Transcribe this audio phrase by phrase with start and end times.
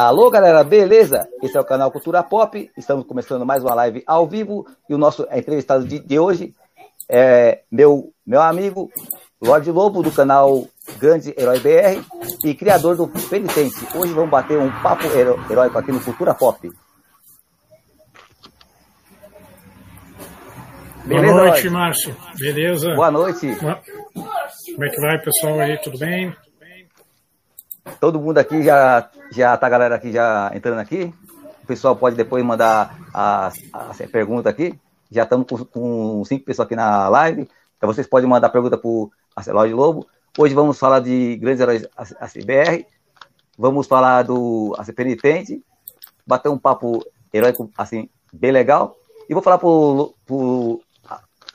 [0.00, 1.28] Alô, galera, beleza?
[1.42, 2.70] Esse é o canal Cultura Pop.
[2.76, 6.54] Estamos começando mais uma live ao vivo e o nosso entrevistado de, de hoje
[7.08, 8.92] é meu, meu amigo
[9.42, 10.68] Lorde Lobo, do canal
[11.00, 12.00] Grande Herói BR
[12.44, 13.74] e criador do Penitente.
[13.92, 15.02] Hoje vamos bater um papo
[15.50, 16.70] heróico aqui no Cultura Pop.
[21.06, 22.16] Beleza, Boa noite, Márcio.
[22.38, 22.94] Beleza?
[22.94, 23.56] Boa noite.
[23.56, 25.76] Como é que vai, pessoal aí?
[25.78, 26.32] Tudo bem?
[28.00, 31.12] Todo mundo aqui já, já tá a galera aqui já entrando aqui.
[31.62, 34.78] O pessoal pode depois mandar as, as perguntas aqui.
[35.10, 37.48] Já estamos com, com, cinco pessoas aqui na live.
[37.76, 39.10] Então vocês podem mandar pergunta para o
[39.66, 40.06] de Lobo.
[40.36, 42.86] Hoje vamos falar de grandes heróis ACBR.
[43.58, 45.62] Vamos falar do AC Penitente.
[46.26, 48.96] Bater um papo heróico assim, bem legal.
[49.28, 50.80] E vou falar para o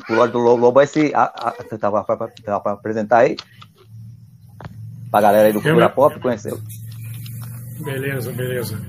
[0.09, 1.11] Lorde do Lobo esse.
[1.11, 3.37] Para apresentar aí
[5.13, 6.53] para a galera aí do Cultura Pop conhecer.
[7.81, 8.81] Beleza, beleza.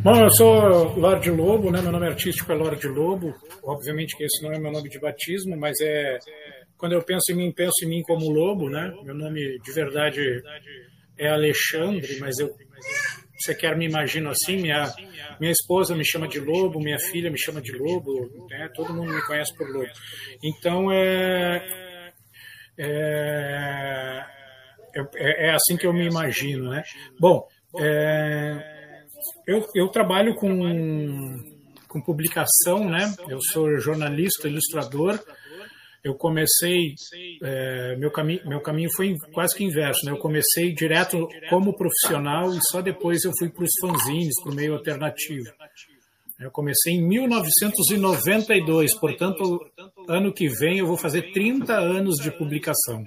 [0.00, 1.82] Bom, eu sou Lorde Lobo, né?
[1.82, 3.34] Meu nome artístico é Lorde Lobo.
[3.64, 6.18] Obviamente que esse não é meu nome de batismo, mas é
[6.78, 8.94] quando eu penso em mim, penso em mim como Lobo, né?
[9.02, 10.20] Meu nome de verdade
[11.18, 12.48] é Alexandre, mas eu
[13.36, 14.94] você quer me imagino assim, minha
[15.40, 18.70] minha esposa me chama de Lobo, minha filha me chama de Lobo, né?
[18.76, 19.90] Todo mundo me conhece por Lobo.
[20.40, 22.12] Então é,
[22.78, 24.41] é
[24.94, 26.82] é, é, assim que eu me imagino, né?
[27.18, 27.46] Bom,
[27.78, 29.04] é,
[29.46, 31.38] eu, eu trabalho com,
[31.88, 33.14] com publicação, né?
[33.28, 35.18] Eu sou jornalista, ilustrador.
[36.04, 36.94] Eu comecei,
[37.42, 40.10] é, meu, caminho, meu caminho foi quase que inverso, né?
[40.10, 44.54] Eu comecei direto como profissional e só depois eu fui para os fanzines, para o
[44.54, 45.48] meio alternativo.
[46.40, 49.60] Eu comecei em 1992, portanto,
[50.08, 53.04] ano que vem eu vou fazer 30 anos de publicação.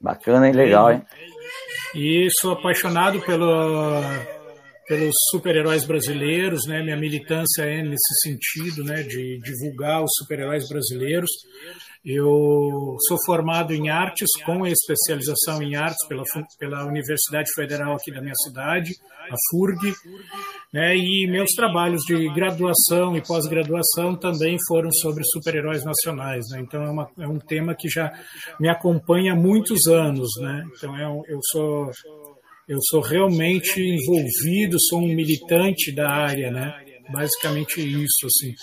[0.00, 0.54] Bacana, hein?
[0.54, 1.02] Legal, hein?
[1.94, 4.02] E sou apaixonado pelo,
[4.88, 6.82] pelos super-heróis brasileiros, né?
[6.82, 9.02] Minha militância é nesse sentido, né?
[9.02, 11.30] De divulgar os super-heróis brasileiros.
[12.04, 16.22] Eu sou formado em artes, com especialização em artes pela,
[16.58, 18.92] pela Universidade Federal aqui da minha cidade,
[19.30, 19.94] a FURG,
[20.70, 26.44] né, e meus trabalhos de graduação e pós-graduação também foram sobre super-heróis nacionais.
[26.50, 28.12] Né, então é, uma, é, um tema que já
[28.60, 30.28] me acompanha há muitos anos.
[30.40, 31.90] Né, então é, eu sou
[32.66, 36.83] eu sou realmente envolvido, sou um militante da área, né?
[37.10, 38.54] Basicamente isso, assim.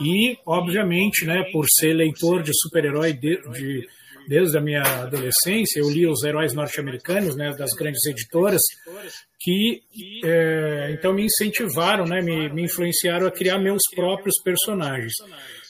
[0.00, 3.86] E, obviamente, né, por ser leitor de super-herói de, de,
[4.28, 8.60] desde a minha adolescência, eu li os heróis norte-americanos, né, das grandes editoras,
[9.40, 9.82] que
[10.24, 15.12] é, então me incentivaram, né, me, me influenciaram a criar meus próprios personagens.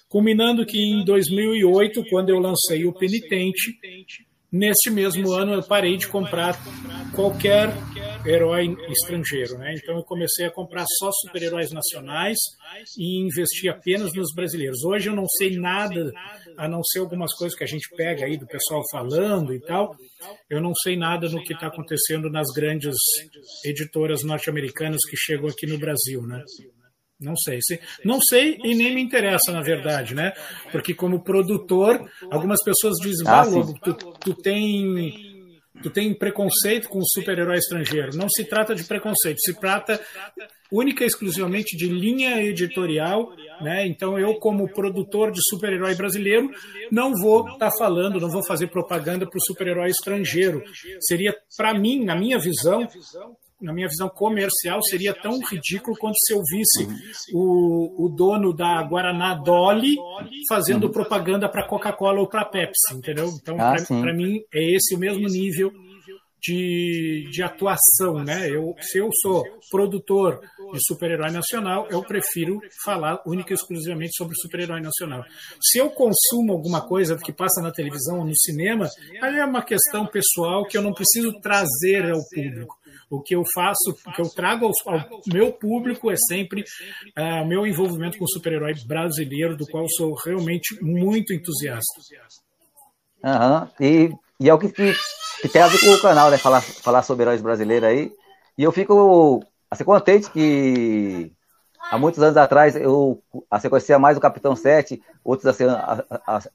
[0.08, 3.76] Culminando que em 2008, quando eu lancei o Penitente,
[4.54, 6.56] Neste mesmo ano, eu parei de comprar
[7.12, 7.70] qualquer
[8.24, 9.58] herói estrangeiro.
[9.58, 9.74] Né?
[9.74, 12.38] Então, eu comecei a comprar só super-heróis nacionais
[12.96, 14.84] e investi apenas nos brasileiros.
[14.84, 16.12] Hoje, eu não sei nada,
[16.56, 19.96] a não ser algumas coisas que a gente pega aí do pessoal falando e tal.
[20.48, 22.94] Eu não sei nada no que está acontecendo nas grandes
[23.64, 26.22] editoras norte-americanas que chegam aqui no Brasil.
[26.22, 26.44] Né?
[27.24, 27.58] Não sei.
[28.04, 30.32] Não sei e nem me interessa, na verdade, né?
[30.70, 35.34] Porque como produtor, algumas pessoas dizem, ah, Lobo, tu, tu tem
[35.82, 38.16] tu tem preconceito com o super-herói estrangeiro.
[38.16, 40.00] Não se trata de preconceito, se trata
[40.72, 43.86] única e exclusivamente de linha editorial, né?
[43.86, 46.50] Então eu como produtor de super-herói brasileiro
[46.90, 50.62] não vou estar tá falando, não vou fazer propaganda para o super-herói estrangeiro.
[51.00, 52.88] Seria para mim, na minha visão,
[53.64, 56.86] na minha visão comercial, seria tão ridículo quanto se eu visse
[57.32, 59.96] o, o dono da Guaraná Dolly
[60.48, 60.92] fazendo uhum.
[60.92, 63.28] propaganda para Coca-Cola ou para Pepsi, entendeu?
[63.40, 65.72] Então, ah, para mim, é esse o mesmo nível
[66.44, 68.50] de, de atuação, né?
[68.50, 70.40] Eu, se eu sou produtor
[70.72, 75.24] de super-herói nacional, eu prefiro falar única e exclusivamente sobre super-herói nacional.
[75.60, 78.88] Se eu consumo alguma coisa que passa na televisão ou no cinema,
[79.22, 82.76] aí é uma questão pessoal que eu não preciso trazer ao público.
[83.10, 86.62] O que eu faço, o que eu trago ao, meu público é sempre
[87.18, 92.00] uh, meu envolvimento com o super-herói brasileiro, do qual sou realmente muito entusiasta.
[93.22, 93.68] Uhum.
[93.80, 94.92] E, e é o que, que,
[95.42, 96.38] que, tem a ver com o canal, né?
[96.38, 98.12] Falar, falar sobre heróis brasileiros aí.
[98.56, 101.32] E eu fico assim, contente que
[101.90, 105.64] há muitos anos atrás eu assim, conhecia mais o Capitão 7, outros assim,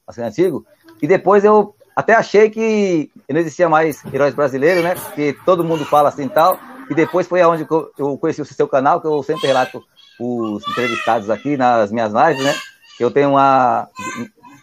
[0.06, 0.66] assim antigo,
[1.02, 4.94] e depois eu até achei que não existia mais heróis brasileiros, né?
[5.14, 6.58] Que todo mundo fala assim e tal.
[6.88, 7.66] E depois foi aonde
[7.98, 9.82] eu conheci o seu canal, que eu sempre relato
[10.18, 12.54] os entrevistados aqui nas minhas lives, né?
[12.98, 13.88] Eu tenho uma,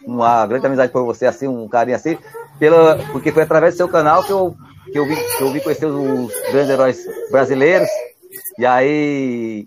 [0.06, 2.18] uma grande amizade por você, assim, um carinho assim,
[2.58, 4.54] pela, porque foi através do seu canal que eu,
[4.92, 7.88] que eu, vi, que eu vi conhecer os grandes heróis brasileiros.
[8.58, 9.66] E aí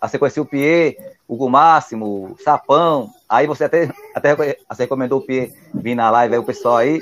[0.00, 0.96] você conheceu o Pierre,
[1.26, 3.10] o Máximo, o Sapão.
[3.28, 7.00] Aí você até, até você recomendou o Pierre vir na live aí, o pessoal aí.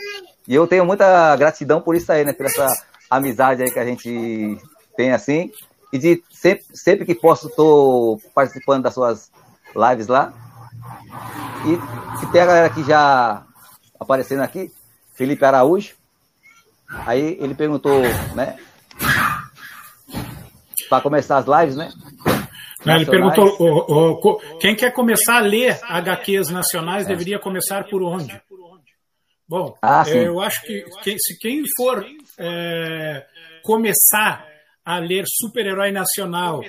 [0.48, 2.32] E eu tenho muita gratidão por isso aí, né?
[2.32, 2.66] Por essa
[3.10, 4.58] amizade aí que a gente
[4.96, 5.50] tem assim.
[5.92, 9.30] E de sempre, sempre que posso, estou participando das suas
[9.74, 10.32] lives lá.
[11.64, 13.44] E se tem a galera que já
[13.98, 14.72] aparecendo aqui,
[15.14, 15.94] Felipe Araújo.
[16.88, 18.00] Aí ele perguntou,
[18.34, 18.56] né?
[20.88, 21.92] Para começar as lives, né?
[22.86, 27.08] Ele perguntou: o, o, quem quer começar a ler HQs nacionais é.
[27.08, 28.40] deveria começar por onde?
[29.48, 32.04] Bom, ah, eu acho que quem, se quem for
[32.38, 33.24] é,
[33.62, 34.44] começar
[34.86, 36.62] a ler super-herói nacional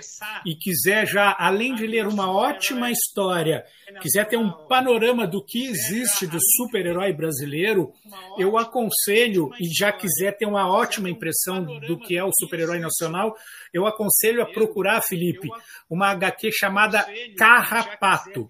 [0.43, 3.63] e quiser já, além de ler uma ótima história,
[4.01, 7.93] quiser ter um panorama do que existe do super-herói brasileiro,
[8.39, 13.35] eu aconselho, e já quiser ter uma ótima impressão do que é o super-herói nacional,
[13.71, 15.47] eu aconselho a procurar, Felipe,
[15.87, 17.05] uma HQ chamada
[17.37, 18.47] Carrapato.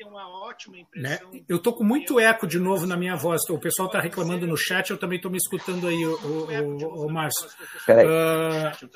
[0.95, 1.19] Né?
[1.49, 3.41] Eu estou com muito eco de novo na minha voz.
[3.49, 7.11] O pessoal está reclamando no chat, eu também estou me escutando aí, o, o, o
[7.11, 7.47] Márcio.
[7.89, 8.89] Uh,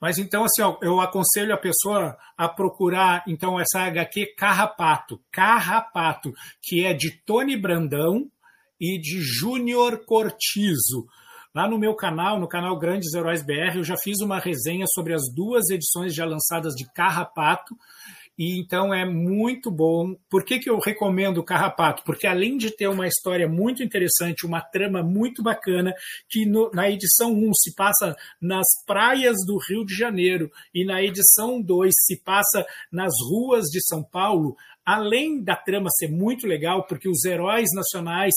[0.00, 6.32] mas então, assim, ó, eu aconselho a pessoa a procurar então essa HQ Carrapato, Carrapato,
[6.62, 8.30] que é de Tony Brandão
[8.80, 11.06] e de Júnior Cortizo.
[11.54, 15.12] Lá no meu canal, no canal Grandes Heróis BR, eu já fiz uma resenha sobre
[15.12, 17.76] as duas edições já lançadas de Carrapato
[18.40, 20.16] e então é muito bom.
[20.30, 22.02] Por que, que eu recomendo o Carrapato?
[22.04, 25.92] Porque além de ter uma história muito interessante, uma trama muito bacana,
[26.26, 31.02] que no, na edição 1 se passa nas praias do Rio de Janeiro e na
[31.02, 34.56] edição 2 se passa nas ruas de São Paulo,
[34.86, 38.32] além da trama ser muito legal, porque os heróis nacionais,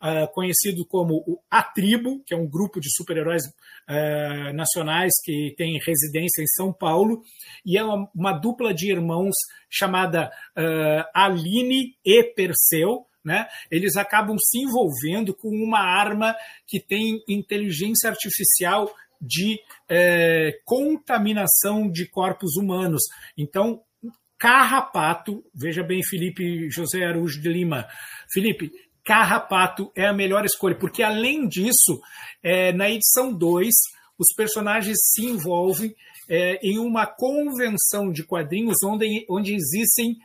[0.00, 3.42] uh, conhecido como A Tribo, que é um grupo de super-heróis
[3.88, 7.22] uh, nacionais que tem residência em São Paulo,
[7.64, 9.34] e é uma, uma dupla de irmãos
[9.70, 16.34] chamada uh, Aline e Perseu, né, eles acabam se envolvendo com uma arma
[16.66, 18.90] que tem inteligência artificial
[19.20, 19.58] de
[19.88, 23.02] é, contaminação de corpos humanos.
[23.36, 23.82] Então,
[24.38, 27.88] Carrapato, veja bem, Felipe José Araújo de Lima.
[28.32, 28.70] Felipe,
[29.08, 31.98] Carrapato é a melhor escolha, porque além disso,
[32.42, 33.66] é, na edição 2,
[34.18, 35.96] os personagens se envolvem
[36.28, 40.18] é, em uma convenção de quadrinhos onde, onde existem.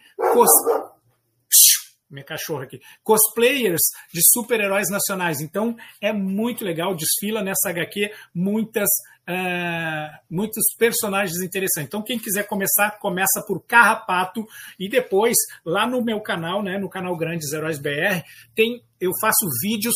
[2.13, 3.81] Minha cachorra aqui cosplayers
[4.13, 5.41] de super-heróis nacionais.
[5.41, 8.89] Então é muito legal, desfila nessa HQ muitas
[9.29, 11.87] uh, muitos personagens interessantes.
[11.87, 14.45] Então, quem quiser começar, começa por Carrapato
[14.79, 18.23] e depois, lá no meu canal, né, no canal Grandes Heróis BR,
[18.55, 19.95] tem, eu faço vídeos,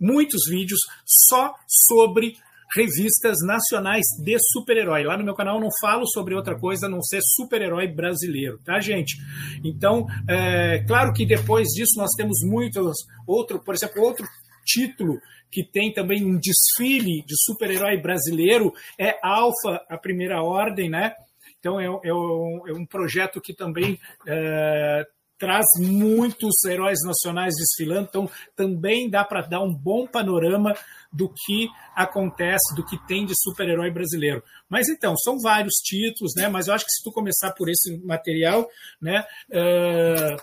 [0.00, 2.36] muitos vídeos, só sobre
[2.74, 5.04] revistas nacionais de super-herói.
[5.04, 8.58] Lá no meu canal eu não falo sobre outra coisa a não ser super-herói brasileiro,
[8.64, 9.16] tá, gente?
[9.64, 12.96] Então, é, claro que depois disso nós temos muitos,
[13.26, 14.26] outro, por exemplo, outro
[14.64, 15.18] título
[15.50, 21.12] que tem também um desfile de super-herói brasileiro, é Alfa, a primeira ordem, né?
[21.58, 25.06] Então é, é, um, é um, projeto que também é,
[25.40, 30.74] traz muitos heróis nacionais desfilando, então também dá para dar um bom panorama
[31.10, 31.66] do que
[31.96, 34.42] acontece, do que tem de super-herói brasileiro.
[34.68, 36.46] Mas então, são vários títulos, né?
[36.46, 38.68] Mas eu acho que se tu começar por esse material,
[39.00, 40.36] né, uh,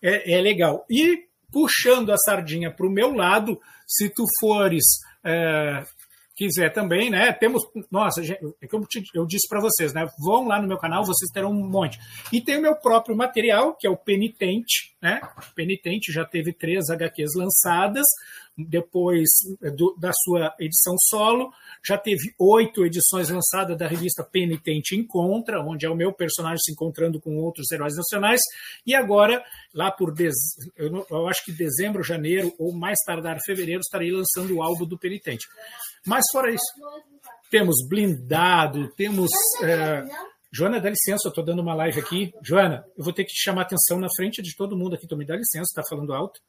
[0.00, 0.86] é, é legal.
[0.88, 4.84] E puxando a sardinha para o meu lado, se tu fores
[5.24, 5.82] é,
[6.38, 7.32] quiser também, né?
[7.32, 10.06] Temos, nossa, é que eu, eu disse para vocês, né?
[10.20, 11.98] Vão lá no meu canal, vocês terão um monte.
[12.32, 15.20] E tem o meu próprio material, que é o Penitente, né?
[15.56, 18.06] Penitente já teve três HQs lançadas,
[18.56, 19.28] depois
[19.76, 21.52] do, da sua edição solo,
[21.86, 26.72] já teve oito edições lançadas da revista Penitente Encontra, onde é o meu personagem se
[26.72, 28.40] encontrando com outros heróis nacionais,
[28.84, 29.42] e agora,
[29.72, 30.34] lá por dez,
[30.76, 34.98] eu, eu acho que dezembro, janeiro, ou mais tardar fevereiro, estarei lançando o álbum do
[34.98, 35.46] Penitente.
[36.08, 36.64] Mas fora isso,
[37.50, 39.30] temos blindado, temos.
[39.62, 40.02] É...
[40.50, 42.32] Joana, dá licença, eu estou dando uma live aqui.
[42.42, 45.06] Joana, eu vou ter que te chamar atenção na frente de todo mundo aqui.
[45.06, 46.40] Tu me dá licença, está falando alto.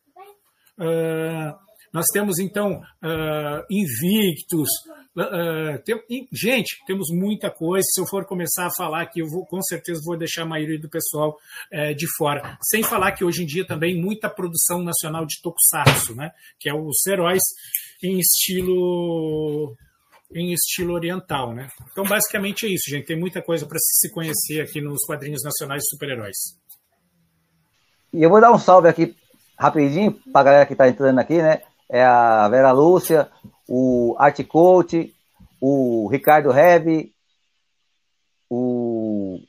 [0.80, 1.54] Uh,
[1.92, 4.70] nós temos, então, uh, Invictus.
[5.18, 7.86] Uh, tem, gente, temos muita coisa.
[7.92, 10.80] Se eu for começar a falar aqui, eu vou, com certeza vou deixar a maioria
[10.80, 11.38] do pessoal
[11.74, 12.58] uh, de fora.
[12.62, 16.32] Sem falar que hoje em dia também muita produção nacional de tokusatsu, né?
[16.58, 17.42] que é os heróis
[18.04, 19.76] em estilo
[20.34, 21.70] em estilo oriental, né?
[21.92, 23.08] Então, basicamente é isso, gente.
[23.08, 26.38] Tem muita coisa para se conhecer aqui nos quadrinhos nacionais de super-heróis.
[28.14, 29.16] E eu vou dar um salve aqui
[29.58, 31.62] rapidinho para a galera que está entrando aqui, né?
[31.90, 33.30] É a Vera Lúcia,
[33.68, 35.14] o Art Coach,
[35.60, 37.14] o Ricardo Rebe,
[38.50, 39.40] o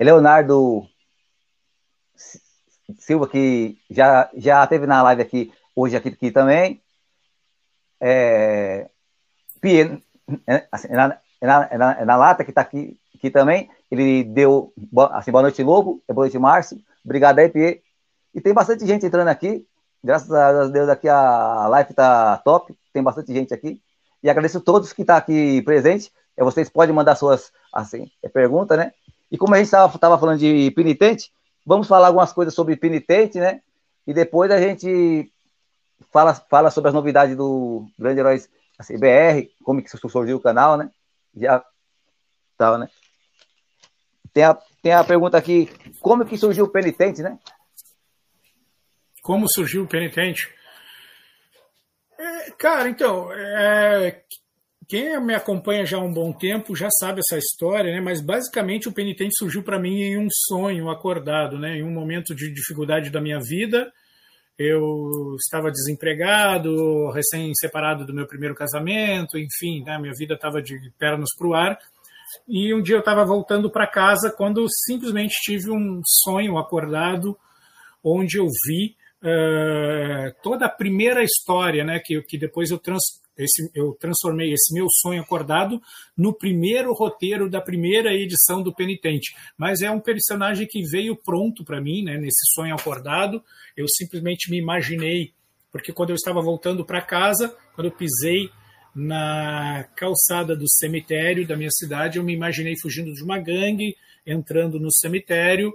[0.00, 0.86] Leonardo
[2.98, 6.81] Silva, que já, já teve na live aqui, hoje aqui, aqui também.
[8.04, 8.88] É,
[9.60, 10.02] Pie,
[10.44, 13.30] é, assim, é na, é na, é na, é na, lata que está aqui, aqui
[13.30, 13.70] também.
[13.88, 14.72] Ele deu
[15.12, 16.02] assim, boa noite, Lobo.
[16.08, 16.78] Boa noite, Márcio.
[17.04, 17.80] Obrigado aí, Pie.
[18.34, 19.64] E tem bastante gente entrando aqui.
[20.02, 22.76] Graças a Deus aqui a live está top.
[22.92, 23.80] Tem bastante gente aqui.
[24.20, 26.10] E agradeço a todos que estão tá aqui presentes.
[26.36, 28.92] Vocês podem mandar suas assim, perguntas, né?
[29.30, 31.30] E como a gente estava falando de penitente,
[31.64, 33.60] vamos falar algumas coisas sobre penitente, né?
[34.06, 35.30] E depois a gente
[36.10, 40.76] fala, fala sobre as novidades do Grande Heróis assim, BR, como que surgiu o canal,
[40.76, 40.90] né?
[41.36, 41.64] Já
[42.56, 42.88] tal, né?
[44.32, 45.68] Tem a, tem a pergunta aqui,
[46.00, 47.38] como que surgiu o penitente, né?
[49.22, 50.48] Como surgiu o penitente?
[52.18, 54.22] É, cara, então, é,
[54.88, 58.00] quem me acompanha já há um bom tempo já sabe essa história, né?
[58.00, 61.76] Mas basicamente o penitente surgiu para mim em um sonho acordado, né?
[61.76, 63.92] Em um momento de dificuldade da minha vida,
[64.58, 69.98] eu estava desempregado, recém-separado do meu primeiro casamento, enfim, né?
[69.98, 71.78] minha vida estava de pernas para o ar.
[72.48, 77.36] E um dia eu estava voltando para casa quando simplesmente tive um sonho acordado,
[78.02, 83.02] onde eu vi uh, toda a primeira história, né, que, que depois eu trans,
[83.36, 85.80] esse, eu transformei esse meu sonho acordado
[86.16, 89.34] no primeiro roteiro da primeira edição do Penitente.
[89.56, 93.42] Mas é um personagem que veio pronto para mim, né, nesse sonho acordado.
[93.76, 95.32] Eu simplesmente me imaginei,
[95.70, 98.50] porque quando eu estava voltando para casa, quando eu pisei
[98.94, 103.96] na calçada do cemitério da minha cidade, eu me imaginei fugindo de uma gangue,
[104.26, 105.72] entrando no cemitério,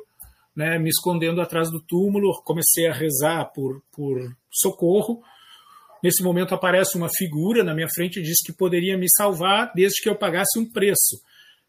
[0.56, 5.22] né, me escondendo atrás do túmulo, comecei a rezar por, por socorro
[6.04, 10.02] Nesse momento aparece uma figura na minha frente e diz que poderia me salvar desde
[10.02, 11.22] que eu pagasse um preço.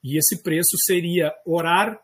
[0.02, 1.98] E esse preço seria orar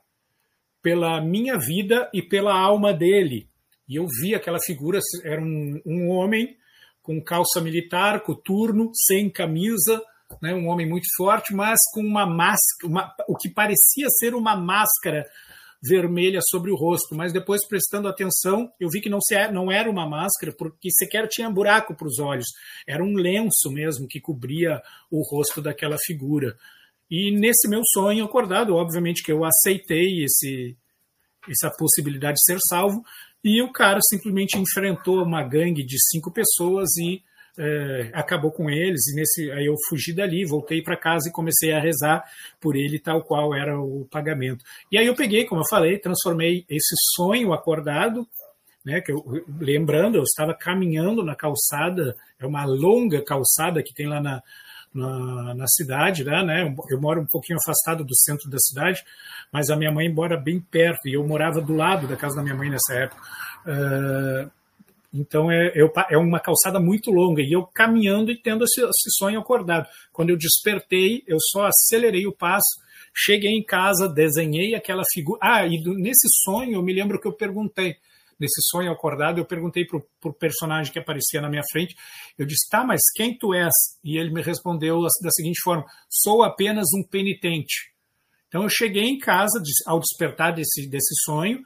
[0.82, 3.48] pela minha vida e pela alma dele.
[3.88, 6.56] E eu vi aquela figura, era um, um homem
[7.02, 10.02] com calça militar, coturno, sem camisa,
[10.40, 14.56] né, um homem muito forte, mas com uma máscara, uma, o que parecia ser uma
[14.56, 15.24] máscara
[15.86, 19.70] vermelha sobre o rosto, mas depois prestando atenção, eu vi que não, se, é, não
[19.70, 22.46] era uma máscara, porque sequer tinha buraco para os olhos,
[22.86, 26.56] era um lenço mesmo que cobria o rosto daquela figura.
[27.10, 30.76] E nesse meu sonho acordado, obviamente que eu aceitei esse,
[31.48, 33.04] essa possibilidade de ser salvo,
[33.42, 37.22] e o cara simplesmente enfrentou uma gangue de cinco pessoas e
[37.58, 41.72] é, acabou com eles e nesse aí eu fugi dali, voltei para casa e comecei
[41.72, 42.24] a rezar
[42.60, 44.64] por ele tal qual era o pagamento.
[44.90, 48.26] E aí eu peguei, como eu falei, transformei esse sonho acordado,
[48.84, 49.24] né, que eu,
[49.60, 54.42] lembrando, eu estava caminhando na calçada, é uma longa calçada que tem lá na,
[54.92, 59.02] na, na cidade, né, né, eu moro um pouquinho afastado do centro da cidade,
[59.50, 62.42] mas a minha mãe mora bem perto e eu morava do lado da casa da
[62.42, 63.22] minha mãe nessa época.
[63.64, 64.50] Uh,
[65.14, 65.72] então é,
[66.10, 69.88] é uma calçada muito longa e eu caminhando e tendo esse, esse, sonho acordado.
[70.12, 72.82] Quando eu despertei, eu só acelerei o passo,
[73.14, 75.38] cheguei em casa, desenhei aquela figura.
[75.40, 77.96] Ah, e do, nesse sonho eu me lembro que eu perguntei,
[78.40, 81.94] nesse sonho acordado, eu perguntei para o personagem que aparecia na minha frente,
[82.36, 83.72] eu disse, tá, mas quem tu és?
[84.02, 87.92] E ele me respondeu da seguinte forma, sou apenas um penitente.
[88.48, 91.62] Então eu cheguei em casa, ao despertar desse, desse sonho,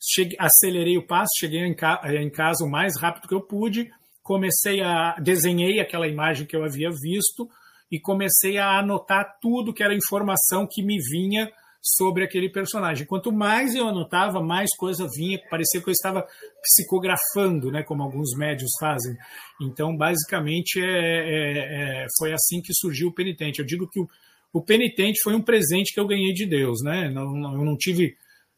[0.00, 3.90] cheguei, acelerei o passo, cheguei em, ca, em casa o mais rápido que eu pude,
[4.22, 7.48] comecei a desenhei aquela imagem que eu havia visto
[7.90, 11.50] e comecei a anotar tudo que era informação que me vinha
[11.80, 13.06] sobre aquele personagem.
[13.06, 16.26] Quanto mais eu anotava, mais coisa vinha, parecia que eu estava
[16.60, 19.16] psicografando, né, como alguns médios fazem.
[19.60, 23.60] Então, basicamente, é, é, é, foi assim que surgiu o penitente.
[23.60, 24.08] Eu digo que o,
[24.52, 27.08] o penitente foi um presente que eu ganhei de Deus, né?
[27.08, 28.16] Não, não, eu não tive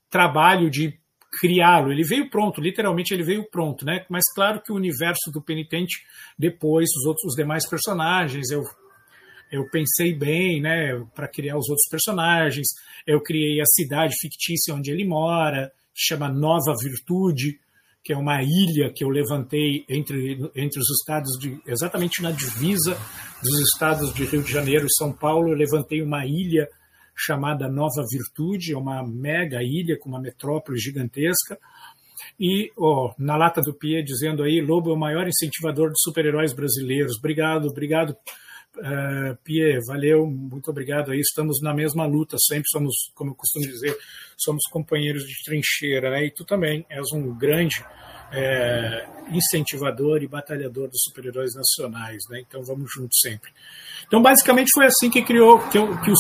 [0.09, 0.99] trabalho de
[1.39, 1.93] criá-lo.
[1.93, 4.05] Ele veio pronto, literalmente ele veio pronto, né?
[4.09, 6.03] Mas claro que o universo do penitente,
[6.39, 8.65] depois os outros, os demais personagens, eu
[9.51, 12.69] eu pensei bem, né, para criar os outros personagens.
[13.05, 17.59] Eu criei a cidade fictícia onde ele mora, chama Nova Virtude,
[18.03, 22.97] que é uma ilha que eu levantei entre, entre os estados de exatamente na divisa
[23.43, 25.51] dos estados de Rio de Janeiro e São Paulo.
[25.51, 26.69] Eu levantei uma ilha
[27.21, 31.59] chamada Nova Virtude, é uma mega ilha com uma metrópole gigantesca.
[32.39, 36.55] E oh, na lata do Pie dizendo aí, Lobo é o maior incentivador de super-heróis
[36.55, 37.19] brasileiros.
[37.19, 38.17] Obrigado, obrigado,
[38.77, 41.21] uh, Pie, valeu, muito obrigado aí.
[41.21, 43.97] Estamos na mesma luta, sempre somos, como eu costumo dizer,
[44.37, 46.27] somos companheiros de trincheira, né?
[46.27, 47.85] E tu também és um grande
[48.33, 52.41] é, incentivador e batalhador dos super-heróis nacionais, né?
[52.41, 53.51] Então vamos juntos sempre.
[54.07, 56.13] Então basicamente foi assim que criou, que, eu, que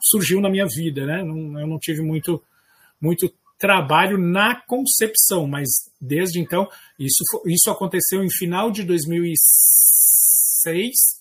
[0.00, 1.22] surgiu na minha vida, né?
[1.22, 2.42] Não, eu não tive muito,
[3.00, 5.68] muito trabalho na concepção, mas
[6.00, 6.68] desde então,
[6.98, 11.19] isso, isso aconteceu em final de 2006,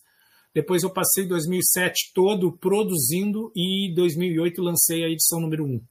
[0.54, 5.82] depois eu passei 2007 todo produzindo e 2008 lancei a edição número 1.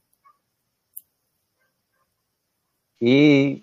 [3.01, 3.61] E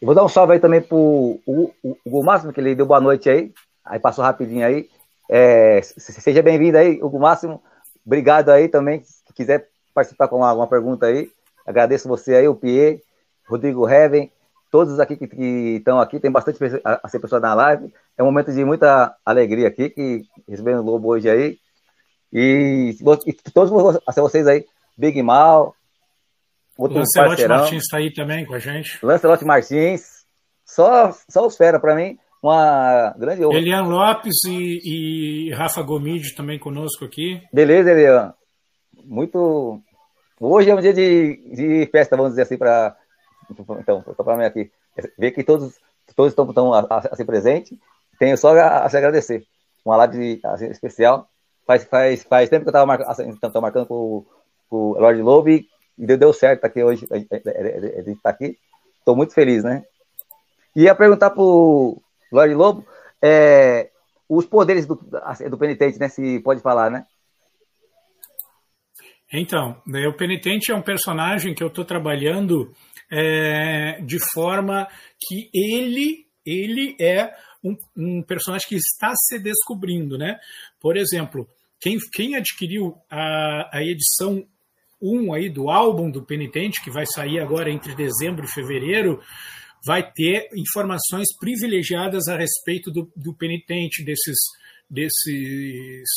[0.00, 3.00] vou dar um salve aí também pro o, o, o Máximo, que ele deu boa
[3.00, 3.52] noite aí,
[3.84, 4.88] aí passou rapidinho aí.
[5.28, 7.62] É, seja bem-vindo aí, Hugo Máximo.
[8.06, 9.02] Obrigado aí também.
[9.02, 11.30] Se quiser participar com alguma pergunta aí,
[11.66, 13.02] agradeço você aí, o Pierre,
[13.48, 14.30] Rodrigo Heaven,
[14.70, 16.20] todos aqui que, que estão aqui.
[16.20, 17.92] Tem bastante a, a ser pessoa na live.
[18.16, 21.58] É um momento de muita alegria aqui, que recebendo o Lobo hoje aí.
[22.32, 22.96] E,
[23.26, 23.70] e todos
[24.16, 24.64] vocês aí,
[24.96, 25.74] Big Mal,
[26.78, 27.56] outro Lancelote parceirão.
[27.58, 28.98] Martins está aí também com a gente.
[29.02, 30.24] Lancelote Martins,
[30.64, 33.58] só, só os fera para mim uma grande honra.
[33.58, 37.42] Elian Lopes e, e Rafa Gomide também conosco aqui.
[37.52, 38.32] Beleza, Elian.
[39.04, 39.80] Muito.
[40.38, 42.96] Hoje é um dia de, de festa, vamos dizer assim, para.
[43.52, 44.70] Então, para mim aqui.
[45.18, 45.78] Ver que todos,
[46.14, 47.76] todos estão, estão a, a, ser presentes.
[48.18, 49.46] Tenho só a, a se agradecer.
[49.84, 51.28] Uma live assim, especial.
[51.66, 54.24] Faz, faz, faz tempo que eu estava assim, então, marcando com,
[54.68, 57.06] com o Lord Lobe e deu, deu certo aqui hoje.
[57.10, 58.58] A gente está aqui.
[58.98, 59.84] Estou muito feliz, né?
[60.74, 62.86] E ia perguntar para o Lorde Lobo,
[63.20, 63.90] é,
[64.28, 66.08] os poderes do, assim, do penitente, né?
[66.08, 67.04] Se pode falar, né?
[69.32, 72.72] Então, né, o penitente é um personagem que eu estou trabalhando
[73.10, 74.86] é, de forma
[75.18, 80.38] que ele, ele é um, um, personagem que está se descobrindo, né?
[80.80, 81.48] Por exemplo,
[81.80, 84.46] quem, quem adquiriu a, a edição
[85.02, 89.20] 1 aí do álbum do penitente, que vai sair agora entre dezembro e fevereiro,
[89.84, 94.38] vai ter informações privilegiadas a respeito do, do penitente, desses,
[94.88, 96.08] desses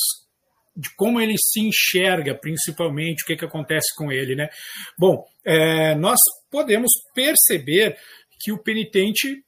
[0.75, 4.35] de como ele se enxerga, principalmente, o que, que acontece com ele.
[4.35, 4.49] Né?
[4.97, 7.97] Bom, é, nós podemos perceber
[8.39, 9.43] que o penitente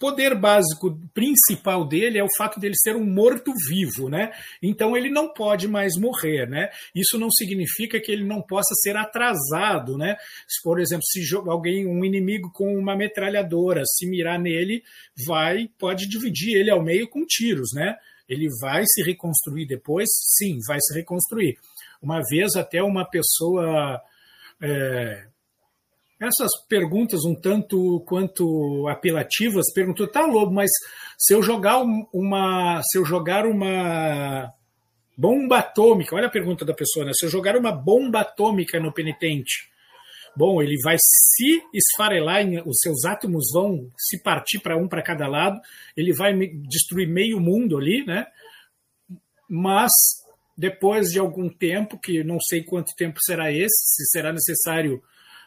[0.00, 4.32] poder básico principal dele é o fato dele ser um morto-vivo, né?
[4.62, 6.70] Então ele não pode mais morrer, né?
[6.94, 10.16] Isso não significa que ele não possa ser atrasado, né?
[10.48, 14.82] Se, por exemplo, se alguém, um inimigo com uma metralhadora, se mirar nele,
[15.26, 17.94] vai, pode dividir ele ao meio com tiros, né?
[18.30, 20.08] Ele vai se reconstruir depois?
[20.38, 21.58] Sim, vai se reconstruir.
[22.00, 24.00] Uma vez até uma pessoa
[24.62, 25.24] é,
[26.20, 30.70] essas perguntas um tanto quanto apelativas, perguntou, tá, Lobo, mas
[31.18, 31.78] se eu jogar
[32.12, 32.82] uma.
[32.82, 34.52] Se eu jogar uma
[35.16, 37.12] bomba atômica, olha a pergunta da pessoa, né?
[37.14, 39.69] Se eu jogar uma bomba atômica no penitente,
[40.40, 45.28] bom, ele vai se esfarelar, os seus átomos vão se partir para um para cada
[45.28, 45.60] lado,
[45.94, 46.32] ele vai
[46.66, 48.26] destruir meio mundo ali, né?
[49.46, 49.90] Mas
[50.56, 55.02] depois de algum tempo, que não sei quanto tempo será esse, se será necessário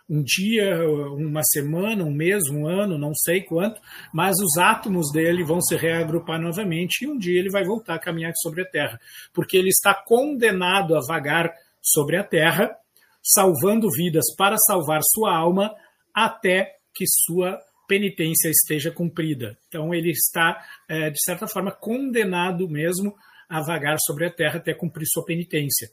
[0.08, 3.82] um dia, uma semana, um mês, um ano, não sei quanto,
[4.14, 8.00] mas os átomos dele vão se reagrupar novamente e um dia ele vai voltar a
[8.00, 9.00] caminhar sobre a Terra,
[9.34, 11.52] porque ele está condenado a vagar
[11.82, 12.78] sobre a Terra,
[13.24, 15.74] salvando vidas para salvar sua alma
[16.14, 17.58] até que sua
[17.88, 19.58] penitência esteja cumprida.
[19.68, 23.16] Então ele está, é, de certa forma, condenado mesmo
[23.50, 25.90] a vagar sobre a Terra até cumprir sua penitência.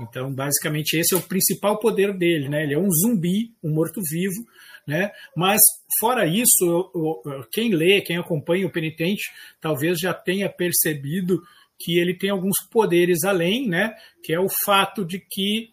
[0.00, 2.62] Então, basicamente, esse é o principal poder dele, né?
[2.62, 4.46] Ele é um zumbi, um morto-vivo,
[4.86, 5.10] né?
[5.36, 5.60] Mas,
[5.98, 6.90] fora isso,
[7.52, 9.24] quem lê, quem acompanha o penitente,
[9.60, 11.42] talvez já tenha percebido
[11.78, 13.94] que ele tem alguns poderes além, né?
[14.22, 15.70] Que é o fato de que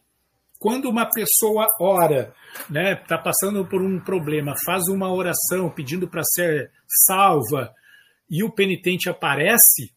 [0.59, 2.33] quando uma pessoa ora,
[2.69, 7.73] né, está passando por um problema, faz uma oração pedindo para ser salva
[8.29, 9.91] e o penitente aparece,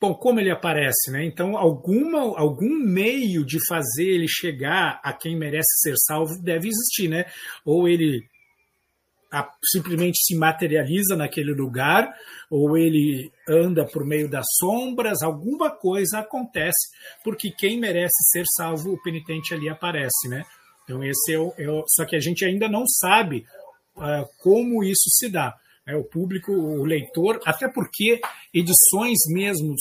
[0.00, 1.24] Bom, como ele aparece, né?
[1.24, 7.08] Então, alguma, algum meio de fazer ele chegar a quem merece ser salvo deve existir,
[7.08, 7.24] né?
[7.64, 8.22] Ou ele
[9.34, 12.08] a, simplesmente se materializa naquele lugar,
[12.50, 16.88] ou ele anda por meio das sombras, alguma coisa acontece,
[17.22, 20.42] porque quem merece ser salvo, o penitente ali aparece, né?
[20.84, 23.44] Então, esse é o, é o só que a gente ainda não sabe
[23.96, 25.54] uh, como isso se dá
[25.86, 28.20] né, o público, o leitor, até porque
[28.52, 29.74] edições mesmo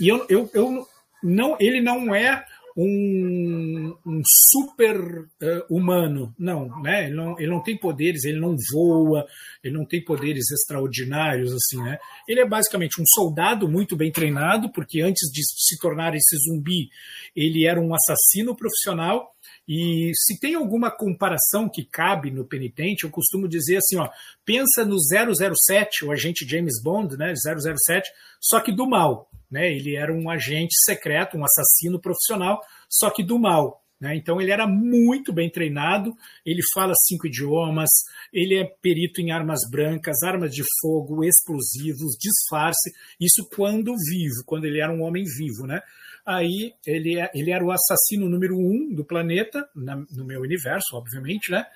[0.00, 0.86] E eu, eu, eu
[1.22, 2.42] não, ele não é
[2.74, 6.34] um, um super uh, humano.
[6.38, 7.04] Não, né?
[7.04, 9.26] Ele não, ele não tem poderes, ele não voa,
[9.62, 11.98] ele não tem poderes extraordinários, assim, né?
[12.26, 16.88] Ele é basicamente um soldado muito bem treinado, porque antes de se tornar esse zumbi,
[17.36, 19.31] ele era um assassino profissional.
[19.68, 24.08] E se tem alguma comparação que cabe no penitente, eu costumo dizer assim, ó,
[24.44, 29.30] pensa no 007, o agente James Bond, né, 007, só que do mal.
[29.50, 29.70] Né?
[29.70, 33.82] Ele era um agente secreto, um assassino profissional, só que do mal.
[34.00, 34.16] Né?
[34.16, 36.12] Então ele era muito bem treinado,
[36.44, 37.88] ele fala cinco idiomas,
[38.32, 44.64] ele é perito em armas brancas, armas de fogo, explosivos, disfarce, isso quando vivo, quando
[44.64, 45.68] ele era um homem vivo.
[45.68, 45.80] Né?
[46.24, 50.96] Aí ele, é, ele era o assassino número um do planeta, na, no meu universo,
[50.96, 51.66] obviamente, né?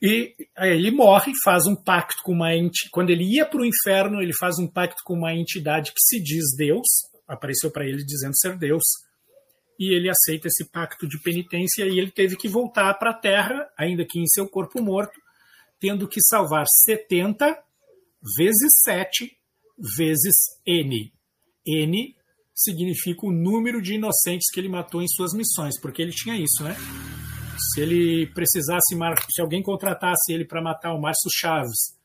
[0.00, 2.90] E aí ele morre, faz um pacto com uma entidade.
[2.90, 6.22] Quando ele ia para o inferno, ele faz um pacto com uma entidade que se
[6.22, 6.86] diz Deus,
[7.26, 8.84] apareceu para ele dizendo ser Deus,
[9.78, 13.68] e ele aceita esse pacto de penitência e ele teve que voltar para a Terra,
[13.76, 15.20] ainda que em seu corpo morto,
[15.78, 17.46] tendo que salvar 70
[18.36, 19.36] vezes 7
[19.96, 20.34] vezes
[20.66, 21.12] N.
[21.64, 22.16] N
[22.58, 26.64] significa o número de inocentes que ele matou em suas missões, porque ele tinha isso,
[26.64, 26.74] né?
[27.72, 28.96] Se ele precisasse,
[29.30, 31.96] se alguém contratasse ele para matar o Márcio Chaves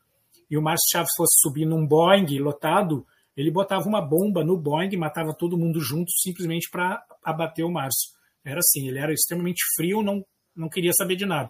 [0.50, 4.96] e o Márcio Chaves fosse subir num Boeing lotado, ele botava uma bomba no Boeing,
[4.96, 8.12] matava todo mundo junto simplesmente para abater o Márcio.
[8.46, 10.24] Era assim, ele era extremamente frio, não,
[10.56, 11.50] não queria saber de nada.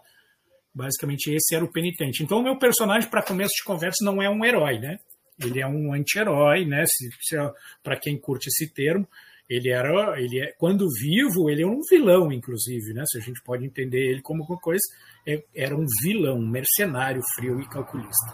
[0.73, 2.23] Basicamente, esse era o penitente.
[2.23, 4.99] Então, o meu personagem, para começo de conversa, não é um herói, né?
[5.39, 6.83] Ele é um anti-herói, né?
[6.83, 9.07] É, para quem curte esse termo.
[9.49, 13.03] Ele era, ele é, quando vivo, ele é um vilão, inclusive, né?
[13.05, 14.83] Se a gente pode entender ele como uma coisa,
[15.27, 18.33] é, era um vilão, um mercenário frio e calculista.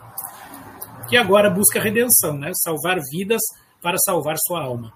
[1.10, 2.52] Que agora busca redenção, né?
[2.54, 3.42] Salvar vidas
[3.82, 4.94] para salvar sua alma.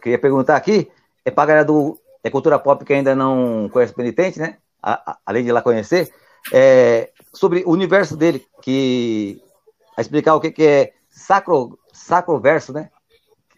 [0.00, 0.90] que eu ia perguntar aqui
[1.26, 4.56] é para a galera do é cultura pop que ainda não conhece o penitente, né?
[4.82, 6.12] A, a, além de lá conhecer,
[6.52, 9.42] é, sobre o universo dele, que
[9.96, 12.90] a explicar o que, que é sacro, sacro verso, né?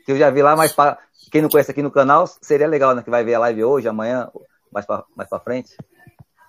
[0.05, 0.99] Que eu já vi lá, mas para
[1.31, 3.03] quem não conhece aqui no canal, seria legal, né?
[3.03, 4.31] Que vai ver a live hoje, amanhã,
[4.73, 5.77] mais para mais frente.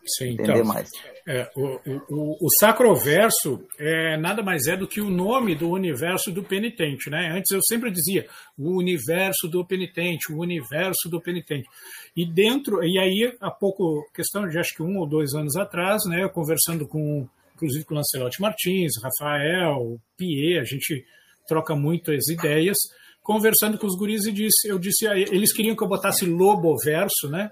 [0.06, 0.90] Sim, entender então, mais.
[1.26, 6.32] É, o, o, o sacroverso é nada mais é do que o nome do universo
[6.32, 7.32] do penitente, né?
[7.38, 11.68] Antes eu sempre dizia o universo do penitente, o universo do penitente.
[12.16, 16.04] E dentro, e aí há pouco, questão de acho que um ou dois anos atrás,
[16.06, 16.28] né?
[16.28, 21.06] Conversando com inclusive com o Lancelotti Martins, Rafael, Pierre, a gente
[21.48, 22.78] troca muitas ideias.
[23.22, 27.30] Conversando com os guris, e disse, eu disse, eles queriam que eu botasse Lobo Verso,
[27.30, 27.50] né?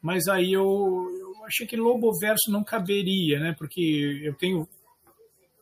[0.00, 3.54] Mas aí eu, eu achei que Lobo Verso não caberia, né?
[3.56, 4.68] Porque eu tenho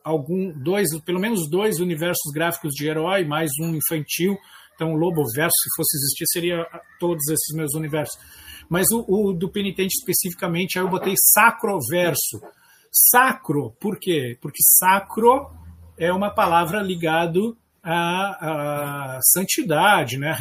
[0.03, 4.37] algum dois, pelo menos dois universos gráficos de herói, mais um infantil.
[4.75, 6.65] Então, o Lobo Verso, se fosse existir, seria
[6.99, 8.17] todos esses meus universos.
[8.69, 12.41] Mas o, o do penitente especificamente, aí eu botei Sacroverso.
[12.91, 14.37] Sacro, por quê?
[14.39, 15.49] Porque sacro
[15.97, 20.29] é uma palavra ligado à, à santidade, né?
[20.31, 20.37] à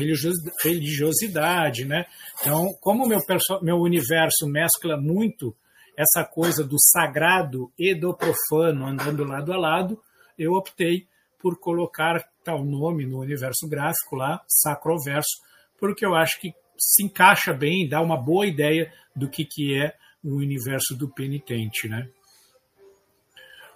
[0.62, 1.84] religiosidade.
[1.84, 2.06] Né?
[2.40, 3.18] Então, como meu,
[3.60, 5.54] meu universo mescla muito
[5.96, 10.00] essa coisa do sagrado e do profano andando lado a lado,
[10.38, 11.06] eu optei
[11.38, 15.42] por colocar tal nome no universo gráfico lá, Sacroverso,
[15.78, 19.94] porque eu acho que se encaixa bem, dá uma boa ideia do que, que é
[20.24, 22.08] o universo do penitente, né?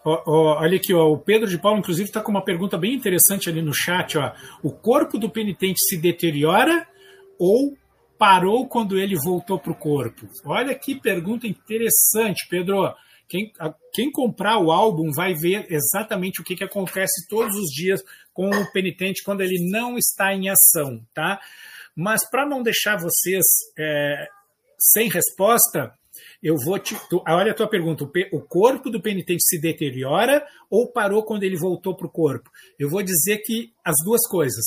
[0.06, 3.74] Olha aqui, o Pedro de Paulo, inclusive, está com uma pergunta bem interessante ali no
[3.74, 4.16] chat.
[4.62, 6.86] O corpo do penitente se deteriora
[7.38, 7.76] ou
[8.18, 10.28] parou quando ele voltou para o corpo?
[10.44, 12.94] Olha que pergunta interessante, Pedro.
[13.28, 13.52] Quem,
[13.92, 18.00] quem, comprar o álbum vai ver exatamente o que, que acontece todos os dias
[18.32, 21.40] com o penitente quando ele não está em ação, tá?
[21.96, 23.44] Mas para não deixar vocês
[23.76, 24.28] é,
[24.78, 25.92] sem resposta,
[26.42, 26.96] eu vou te.
[27.08, 31.56] Tu, olha a tua pergunta: o corpo do penitente se deteriora ou parou quando ele
[31.56, 32.50] voltou para o corpo?
[32.78, 34.64] Eu vou dizer que as duas coisas.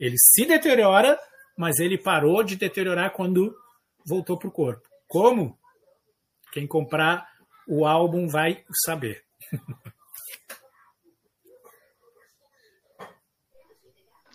[0.00, 1.18] Ele se deteriora
[1.58, 3.52] mas ele parou de deteriorar quando
[4.06, 4.88] voltou para o corpo.
[5.08, 5.58] Como?
[6.52, 7.26] Quem comprar
[7.66, 9.24] o álbum vai saber.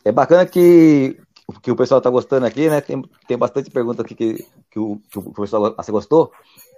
[0.03, 1.17] É bacana que,
[1.61, 2.81] que o pessoal está gostando aqui, né?
[2.81, 6.31] Tem, tem bastante pergunta aqui que, que, o, que o pessoal gostou.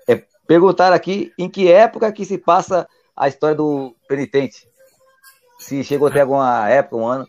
[0.07, 4.67] É perguntar aqui em que época que se passa a história do penitente.
[5.57, 7.27] Se chegou até alguma época, um ano.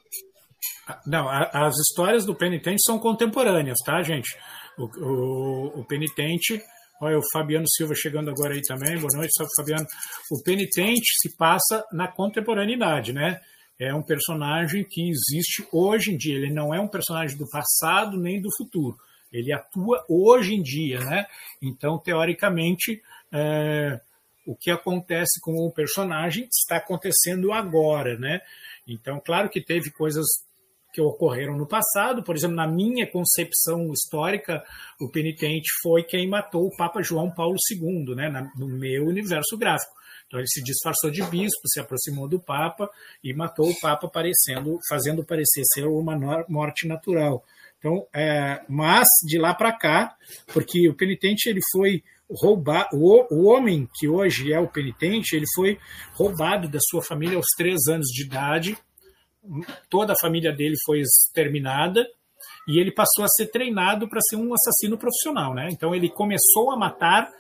[1.06, 4.36] Não, as histórias do penitente são contemporâneas, tá, gente?
[4.76, 6.60] O, o, o, penitente,
[7.00, 9.86] olha o Fabiano Silva chegando agora aí também, boa noite, salve Fabiano.
[10.30, 13.40] O penitente se passa na contemporaneidade, né?
[13.78, 18.18] É um personagem que existe hoje em dia, ele não é um personagem do passado
[18.18, 18.96] nem do futuro,
[19.38, 21.26] ele atua hoje em dia, né?
[21.62, 24.00] Então, teoricamente, é,
[24.46, 28.40] o que acontece com o personagem está acontecendo agora, né?
[28.86, 30.24] Então, claro que teve coisas
[30.96, 32.22] que ocorreram no passado.
[32.22, 34.64] Por exemplo, na minha concepção histórica,
[34.98, 39.94] o penitente foi quem matou o Papa João Paulo II, né, no meu universo gráfico.
[40.26, 42.90] Então ele se disfarçou de bispo, se aproximou do Papa
[43.22, 46.16] e matou o Papa, parecendo, fazendo parecer ser uma
[46.48, 47.44] morte natural.
[47.78, 50.16] Então, é, mas de lá para cá,
[50.52, 55.46] porque o penitente ele foi roubar o, o homem que hoje é o penitente, ele
[55.54, 55.78] foi
[56.14, 58.76] roubado da sua família aos três anos de idade
[59.88, 62.06] toda a família dele foi exterminada
[62.68, 65.68] e ele passou a ser treinado para ser um assassino profissional, né?
[65.70, 67.30] Então ele começou a matar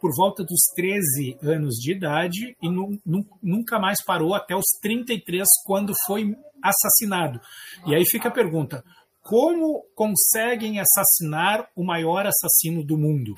[0.00, 4.66] por volta dos 13 anos de idade e nu, nu, nunca mais parou até os
[4.82, 7.40] 33 quando foi assassinado.
[7.86, 8.84] E aí fica a pergunta:
[9.24, 13.34] como conseguem assassinar o maior assassino do mundo?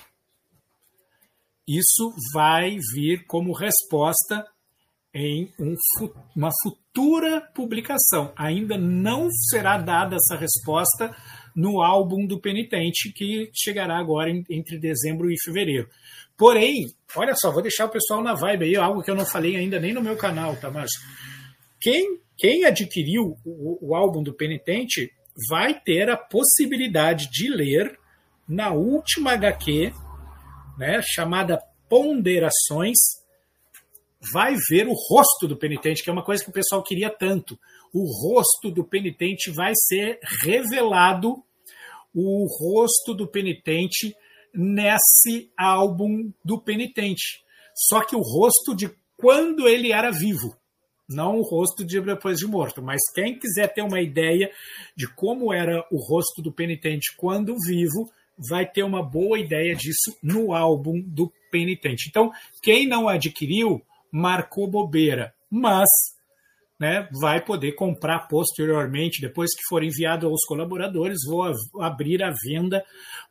[1.66, 4.44] Isso vai vir como resposta
[5.14, 5.77] em um,
[6.35, 8.33] uma futura publicação.
[8.37, 11.16] Ainda não será dada essa resposta
[11.55, 15.88] no álbum do Penitente, que chegará agora em, entre dezembro e fevereiro.
[16.37, 19.57] Porém, olha só, vou deixar o pessoal na vibe aí, algo que eu não falei
[19.57, 21.01] ainda nem no meu canal, tá, Márcio?
[21.81, 25.12] Quem, quem adquiriu o, o álbum do Penitente
[25.49, 27.99] vai ter a possibilidade de ler
[28.49, 29.92] na última HQ,
[30.79, 32.96] né, chamada Ponderações,
[34.33, 37.59] vai ver o rosto do penitente, que é uma coisa que o pessoal queria tanto.
[37.92, 41.42] O rosto do penitente vai ser revelado,
[42.14, 44.16] o rosto do penitente
[44.55, 47.44] nesse álbum do penitente.
[47.75, 50.57] Só que o rosto de quando ele era vivo,
[51.09, 52.83] não o rosto de depois de morto.
[52.83, 54.51] Mas quem quiser ter uma ideia
[54.97, 58.11] de como era o rosto do penitente quando vivo,
[58.51, 62.09] vai ter uma boa ideia disso no álbum do penitente.
[62.09, 62.31] Então,
[62.62, 65.88] quem não adquiriu, marcou bobeira, mas
[66.79, 72.85] né, vai poder comprar posteriormente, depois que for enviado aos colaboradores, vou abrir a venda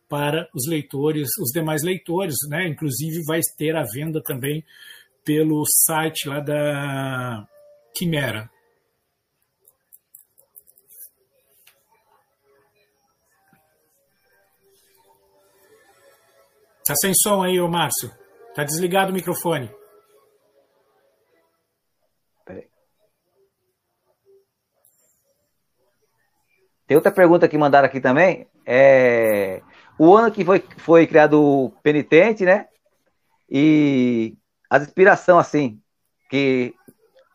[0.09, 2.67] para os leitores, os demais leitores, né?
[2.67, 4.63] Inclusive vai ter a venda também
[5.23, 7.47] pelo site lá da
[7.95, 8.51] Quimera
[16.85, 18.11] Tá sem som aí, ô Márcio.
[18.53, 19.71] Tá desligado o microfone.
[22.45, 22.67] Peraí.
[26.85, 28.47] Tem outra pergunta que mandaram aqui também.
[28.63, 29.63] É...
[29.97, 32.67] O ano que foi, foi criado o Penitente, né?
[33.49, 34.37] E
[34.69, 35.81] as inspirações assim,
[36.29, 36.75] que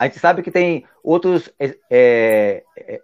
[0.00, 3.00] a gente sabe que tem outros é, é, é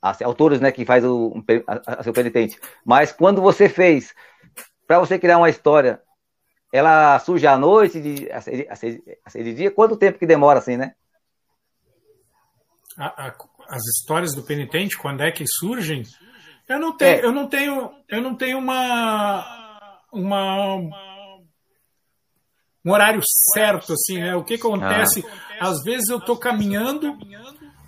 [0.00, 2.56] assim, autores, né, que faz o, a, a, seu penitente.
[2.84, 4.14] Mas quando você fez,
[4.86, 6.00] para você criar uma história,
[6.72, 9.72] ela surge à noite, de, a, a, a, de dia?
[9.72, 10.94] Quanto tempo que demora, assim, né?
[13.68, 16.04] as histórias do penitente, quando é que surgem?
[16.68, 17.24] Eu não tenho, é.
[17.24, 20.74] eu não tenho, eu não tenho uma, uma
[22.86, 23.20] um horário
[23.52, 24.36] certo assim, né?
[24.36, 25.24] O que acontece?
[25.58, 25.68] Ah.
[25.68, 27.16] Às vezes eu estou caminhando,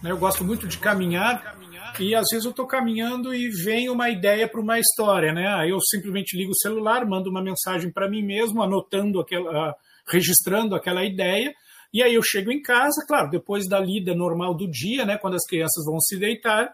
[0.03, 0.11] né?
[0.11, 1.57] Eu gosto muito de caminhar
[2.01, 5.47] e às vezes eu estou caminhando e vem uma ideia para uma história, né?
[5.55, 9.73] Aí eu simplesmente ligo o celular, mando uma mensagem para mim mesmo, anotando aquela,
[10.11, 11.55] registrando aquela ideia.
[11.93, 15.17] E aí eu chego em casa, claro, depois da lida normal do dia, né?
[15.17, 16.71] Quando as crianças vão se deitar,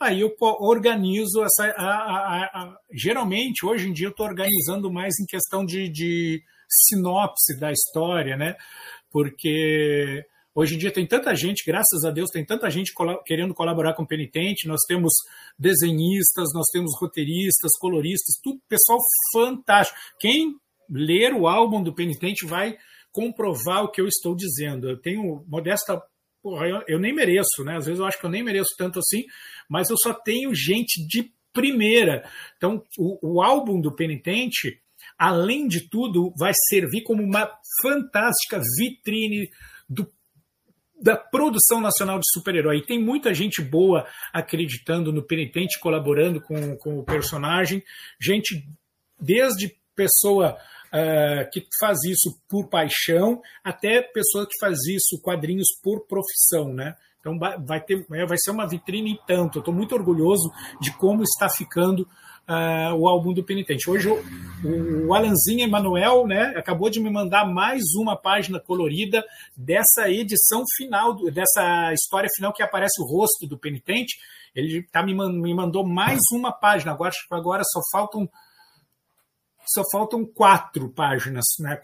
[0.00, 1.64] Aí eu organizo essa.
[1.76, 6.40] A, a, a, geralmente, hoje em dia, eu estou organizando mais em questão de, de,
[6.68, 8.56] sinopse da história, né?
[9.10, 12.92] Porque hoje em dia tem tanta gente, graças a Deus, tem tanta gente
[13.24, 14.68] querendo colaborar com o Penitente.
[14.68, 15.12] Nós temos
[15.58, 18.98] desenhistas, nós temos roteiristas, coloristas, tudo pessoal
[19.32, 19.98] fantástico.
[20.18, 20.54] Quem
[20.90, 22.76] ler o álbum do Penitente vai
[23.12, 24.88] comprovar o que eu estou dizendo.
[24.88, 26.00] Eu tenho modesta
[26.42, 27.76] porra, eu, nem mereço, né?
[27.76, 29.24] Às vezes eu acho que eu nem mereço tanto assim,
[29.68, 32.28] mas eu só tenho gente de primeira.
[32.56, 34.80] Então, o, o álbum do Penitente,
[35.18, 37.50] além de tudo, vai servir como uma
[37.82, 39.50] fantástica vitrine
[39.88, 40.06] do
[41.00, 42.82] da produção nacional de super-herói.
[42.84, 47.84] Tem muita gente boa acreditando no Penitente, colaborando com, com o personagem,
[48.20, 48.66] gente
[49.20, 50.56] desde pessoa
[50.88, 56.96] uh, que faz isso por paixão, até pessoa que faz isso, quadrinhos por profissão, né?
[57.20, 59.58] Então vai, ter, é, vai ser uma vitrine e tanto.
[59.58, 60.50] Estou muito orgulhoso
[60.80, 62.08] de como está ficando
[62.48, 63.88] uh, o álbum do Penitente.
[63.88, 69.22] Hoje o, o Alanzinho Emanuel né, acabou de me mandar mais uma página colorida
[69.56, 74.16] dessa edição final, dessa história final que aparece o rosto do Penitente.
[74.54, 76.92] Ele tá, me, me mandou mais uma página.
[76.92, 78.28] Agora, agora só faltam
[79.68, 81.78] só faltam quatro páginas né,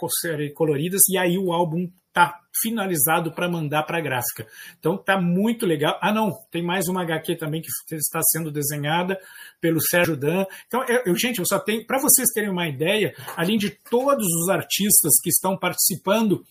[0.54, 4.46] coloridas e aí o álbum tá finalizado para mandar para a gráfica.
[4.78, 5.98] Então tá muito legal.
[6.00, 9.18] Ah, não, tem mais uma HQ também que está sendo desenhada
[9.60, 10.46] pelo Sérgio Dan.
[10.66, 14.48] Então, eu, gente, eu só tenho para vocês terem uma ideia, além de todos os
[14.48, 16.44] artistas que estão participando,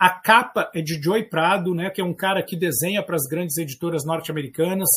[0.00, 3.26] a capa é de Joey Prado, né, que é um cara que desenha para as
[3.30, 4.88] grandes editoras norte-americanas.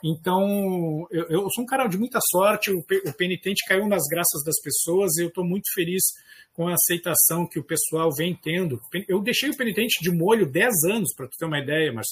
[0.00, 2.70] Então, eu, eu, sou um cara de muita sorte.
[2.70, 6.04] O, o penitente caiu nas graças das pessoas e eu estou muito feliz
[6.52, 8.80] com a aceitação que o pessoal vem tendo.
[9.08, 12.06] Eu deixei o penitente de molho 10 anos, para tu ter uma ideia, mas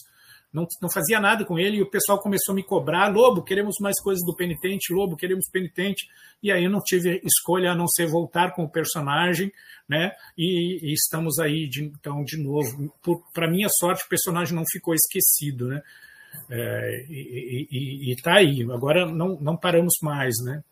[0.52, 3.76] não, não fazia nada com ele e o pessoal começou a me cobrar: Lobo, queremos
[3.80, 6.06] mais coisas do penitente, Lobo, queremos penitente.
[6.42, 9.50] E aí eu não tive escolha a não ser voltar com o personagem,
[9.88, 10.12] né?
[10.36, 12.92] E, e estamos aí, de, então, de novo.
[13.32, 15.80] Para minha sorte, o personagem não ficou esquecido, né?
[16.50, 18.62] É, e, está aí.
[18.70, 20.62] Agora não, não paramos mais, né?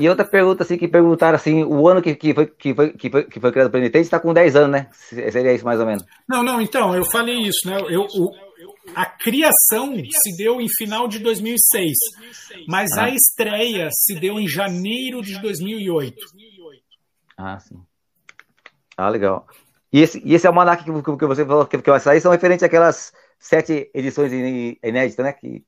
[0.00, 3.10] E outra pergunta, assim, que perguntaram assim, o ano que, que, foi, que, foi, que,
[3.10, 4.88] foi, que foi criado o Penitente está com 10 anos, né?
[4.92, 6.02] Seria isso mais ou menos.
[6.26, 7.78] Não, não, então, eu falei isso, né?
[7.86, 8.30] Eu, o,
[8.94, 11.92] a criação se deu em final de 2006,
[12.66, 13.04] mas ah.
[13.04, 16.16] a estreia se deu em janeiro de 2008.
[17.36, 17.78] Ah, sim.
[18.96, 19.46] Ah, legal.
[19.92, 22.62] E esse, e esse almanac que, que você falou que, que vai sair são referentes
[22.62, 25.32] àquelas sete edições inéditas, né?
[25.34, 25.64] Que,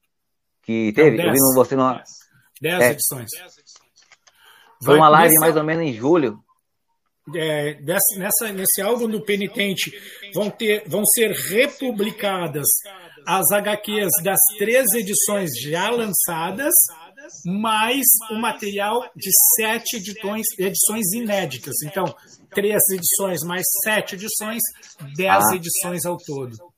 [0.63, 1.19] que teve.
[1.19, 2.03] Não, dez, eu vi você numa.
[2.61, 2.91] Dez é.
[2.93, 3.31] edições.
[4.85, 6.39] Foi uma live mais ou menos em julho.
[7.35, 9.93] É, desse, nessa, nesse álbum do Penitente
[10.35, 12.67] vão, ter, vão ser republicadas
[13.25, 16.73] as HQs das três edições já lançadas,
[17.47, 21.77] mais o material de sete editões, edições inéditas.
[21.85, 22.05] Então,
[22.51, 24.61] três edições mais sete edições,
[25.17, 25.55] dez ah.
[25.55, 26.72] edições ao todo.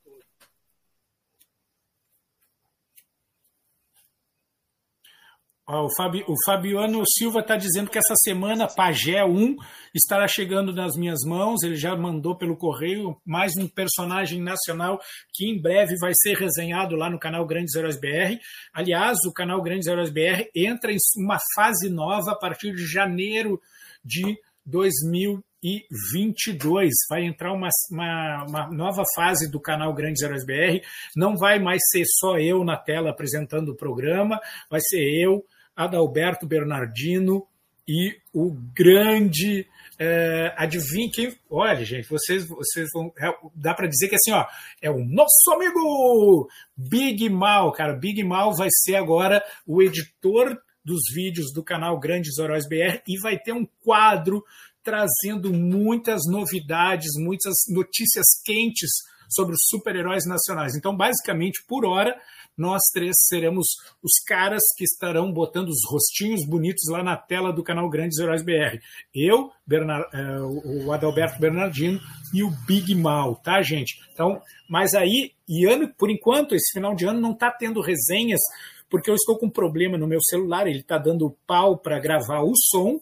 [5.67, 9.55] O, Fabi, o Fabiano Silva está dizendo que essa semana Pagé 1
[9.95, 11.63] estará chegando nas minhas mãos.
[11.63, 15.01] Ele já mandou pelo correio mais um personagem nacional
[15.33, 18.37] que em breve vai ser resenhado lá no canal Grandes Heróis BR.
[18.73, 23.59] Aliás, o canal Grandes Heróis BR entra em uma fase nova a partir de janeiro
[24.03, 24.37] de
[24.67, 26.93] 2022.
[27.09, 30.85] Vai entrar uma, uma, uma, nova fase do canal Grandes Heróis BR.
[31.15, 34.39] Não vai mais ser só eu na tela apresentando o programa,
[34.69, 35.43] vai ser eu,
[35.75, 37.47] Adalberto Bernardino
[37.87, 39.67] e o grande
[39.99, 41.35] é, adivinhe quem.
[41.49, 43.13] Olha, gente, vocês, vocês vão.
[43.19, 44.45] É, dá para dizer que assim, ó,
[44.81, 47.93] é o nosso amigo Big Mal, cara.
[47.93, 53.19] Big Mal vai ser agora o editor dos vídeos do canal Grandes Heróis BR e
[53.19, 54.43] vai ter um quadro
[54.83, 58.91] trazendo muitas novidades, muitas notícias quentes
[59.27, 60.75] sobre os super-heróis nacionais.
[60.75, 62.15] Então, basicamente, por hora,
[62.57, 63.67] nós três seremos
[64.03, 68.43] os caras que estarão botando os rostinhos bonitos lá na tela do canal Grandes Heróis
[68.43, 68.79] BR.
[69.13, 71.99] Eu, Bernard, é, o Adalberto Bernardino
[72.33, 73.95] e o Big Mal, tá, gente?
[74.13, 78.41] Então, mas aí, e ano, por enquanto, esse final de ano não está tendo resenhas,
[78.89, 82.41] porque eu estou com um problema no meu celular, ele está dando pau para gravar
[82.41, 82.99] o som,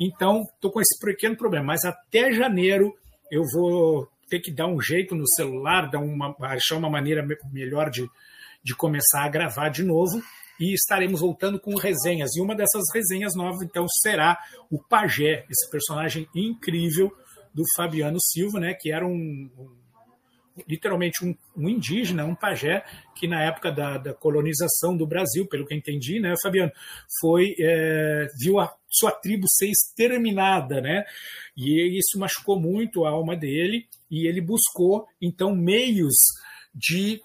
[0.00, 1.66] então estou com esse pequeno problema.
[1.66, 2.94] Mas até janeiro
[3.30, 7.90] eu vou ter que dar um jeito no celular, dar uma, achar uma maneira melhor
[7.90, 8.08] de,
[8.62, 10.22] de começar a gravar de novo.
[10.58, 12.36] E estaremos voltando com resenhas.
[12.36, 14.38] E uma dessas resenhas novas, então, será
[14.70, 17.10] o Pajé, esse personagem incrível
[17.54, 19.80] do Fabiano Silva, né, que era um, um
[20.68, 22.84] literalmente um, um, indígena, um pajé,
[23.14, 26.72] que na época da, da, colonização do Brasil, pelo que eu entendi, né, Fabiano,
[27.20, 31.04] foi é, viu a sua tribo ser exterminada, né?
[31.56, 36.14] E isso machucou muito a alma dele e ele buscou então meios
[36.74, 37.22] de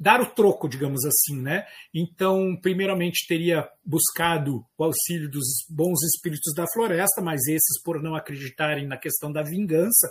[0.00, 1.66] dar o troco, digamos assim, né?
[1.92, 8.14] Então, primeiramente teria buscado o auxílio dos bons espíritos da floresta, mas esses por não
[8.14, 10.10] acreditarem na questão da vingança,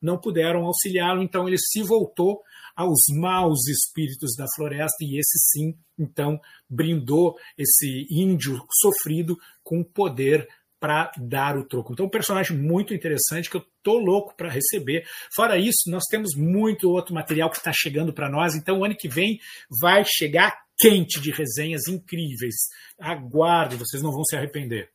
[0.00, 2.40] não puderam auxiliá-lo, então ele se voltou
[2.74, 10.48] aos maus espíritos da floresta e esse sim, então, brindou esse índio sofrido com poder
[10.78, 11.92] para dar o troco.
[11.92, 15.04] Então, um personagem muito interessante que eu tô louco para receber.
[15.34, 18.54] Fora isso, nós temos muito outro material que está chegando para nós.
[18.54, 19.38] Então, o ano que vem
[19.80, 22.54] vai chegar quente de resenhas incríveis.
[23.00, 24.90] Aguarde, vocês não vão se arrepender.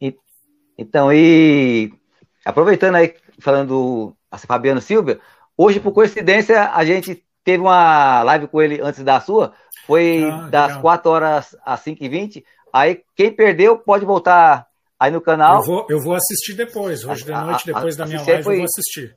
[0.00, 0.16] E,
[0.76, 1.92] então, e
[2.44, 5.20] aproveitando aí falando a Fabiano Silva,
[5.56, 9.54] hoje, por coincidência, a gente teve uma live com ele antes da sua,
[9.86, 10.82] foi ah, das legal.
[10.82, 12.44] 4 horas às 5 e 20
[12.74, 14.66] Aí, quem perdeu, pode voltar
[14.98, 15.60] aí no canal.
[15.60, 18.42] Eu vou, eu vou assistir depois, hoje de noite, depois a, a, da minha live,
[18.42, 19.14] foi, eu vou assistir.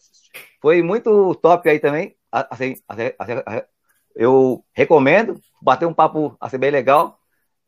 [0.61, 2.15] Foi muito top aí também.
[2.31, 3.33] Assim, assim, assim,
[4.15, 7.19] eu recomendo, bater um papo assim, bem legal.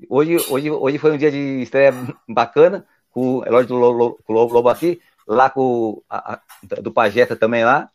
[0.07, 1.91] Hoje, hoje, hoje foi um dia de estreia
[2.29, 6.39] bacana, com o Elógio do Lobo, Lobo aqui, lá com a,
[6.83, 7.89] do Pajeta também lá.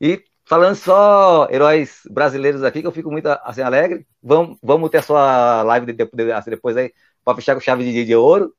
[0.00, 4.06] E falando só heróis brasileiros aqui, que eu fico muito assim, alegre.
[4.22, 6.94] Vamos, vamos ter a sua live de, de, assim, depois aí,
[7.26, 8.54] para fechar com chave de, de ouro.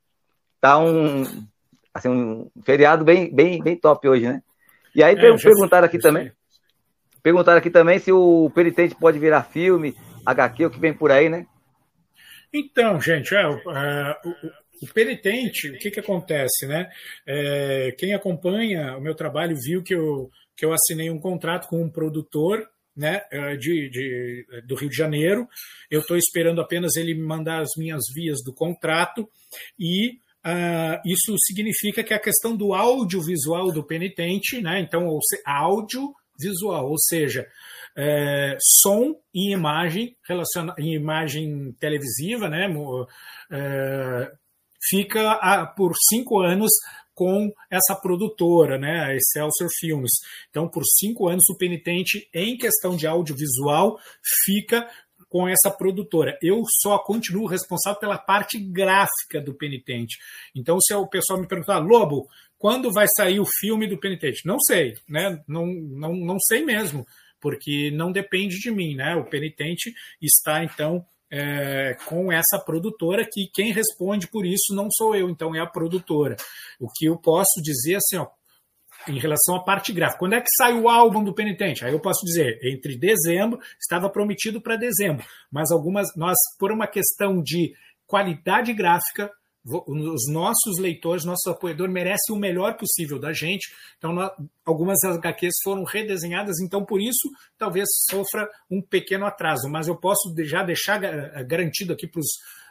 [0.60, 1.24] Tá um,
[1.94, 4.44] assim, um feriado bem, bem, bem top hoje, né?
[4.94, 6.32] E aí é, perguntaram aqui também.
[7.24, 9.96] Perguntaram aqui também se o Penitente pode virar filme,
[10.26, 11.46] HQ, o que vem por aí, né?
[12.54, 13.58] Então, gente, é, é o,
[14.84, 16.90] o penitente, o que, que acontece, né?
[17.26, 21.82] É, quem acompanha o meu trabalho viu que eu, que eu assinei um contrato com
[21.82, 22.68] um produtor
[22.98, 25.48] né, é, de, de, do Rio de Janeiro.
[25.90, 29.30] Eu estou esperando apenas ele me mandar as minhas vias do contrato
[29.80, 35.08] e uh, isso significa que a questão do audiovisual do penitente, né, então
[35.46, 37.48] audiovisual, ou seja,
[37.96, 42.68] é, som e imagem, relaciona, imagem televisiva, né,
[43.52, 44.32] é,
[44.90, 46.72] fica a, por cinco anos
[47.18, 50.12] com essa produtora, né, a Excelsior Filmes.
[50.52, 53.98] Então, por cinco anos, o penitente, em questão de audiovisual,
[54.46, 54.88] fica
[55.28, 56.38] com essa produtora.
[56.44, 60.16] Eu só continuo responsável pela parte gráfica do penitente.
[60.56, 64.46] Então, se o pessoal me perguntar, Lobo, quando vai sair o filme do penitente?
[64.46, 65.42] Não sei, né?
[65.48, 67.04] Não, não, não sei mesmo,
[67.42, 69.16] porque não depende de mim, né?
[69.16, 69.92] O penitente
[70.22, 75.56] está, então, é, com essa produtora que quem responde por isso não sou eu, então
[75.56, 76.36] é a produtora.
[76.80, 78.28] O que eu posso dizer assim, ó,
[79.08, 80.20] em relação à parte gráfica.
[80.20, 81.86] Quando é que sai o álbum do Penitente?
[81.86, 86.88] Aí eu posso dizer, entre dezembro, estava prometido para dezembro, mas algumas, nós, por uma
[86.88, 87.74] questão de
[88.06, 89.32] qualidade gráfica,
[89.68, 93.68] os nossos leitores, nosso apoiador merece o melhor possível da gente.
[93.98, 94.16] Então,
[94.66, 99.70] algumas HQs foram redesenhadas, então por isso talvez sofra um pequeno atraso.
[99.70, 102.10] Mas eu posso já deixar eh, garantido aqui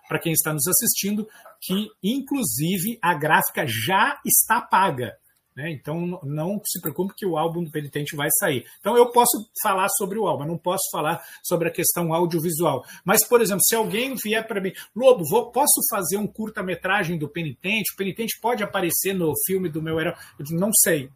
[0.08, 1.28] para quem está nos assistindo
[1.60, 5.16] que, inclusive, a gráfica já está paga.
[5.56, 5.70] Né?
[5.72, 8.66] Então não se preocupe que o álbum do Penitente vai sair.
[8.78, 12.84] Então eu posso falar sobre o álbum, não posso falar sobre a questão audiovisual.
[13.04, 17.28] Mas, por exemplo, se alguém vier para mim, Lobo, vou, posso fazer um curta-metragem do
[17.28, 17.94] Penitente?
[17.94, 20.14] O Penitente pode aparecer no filme do meu herói?
[20.38, 21.08] Eu não sei,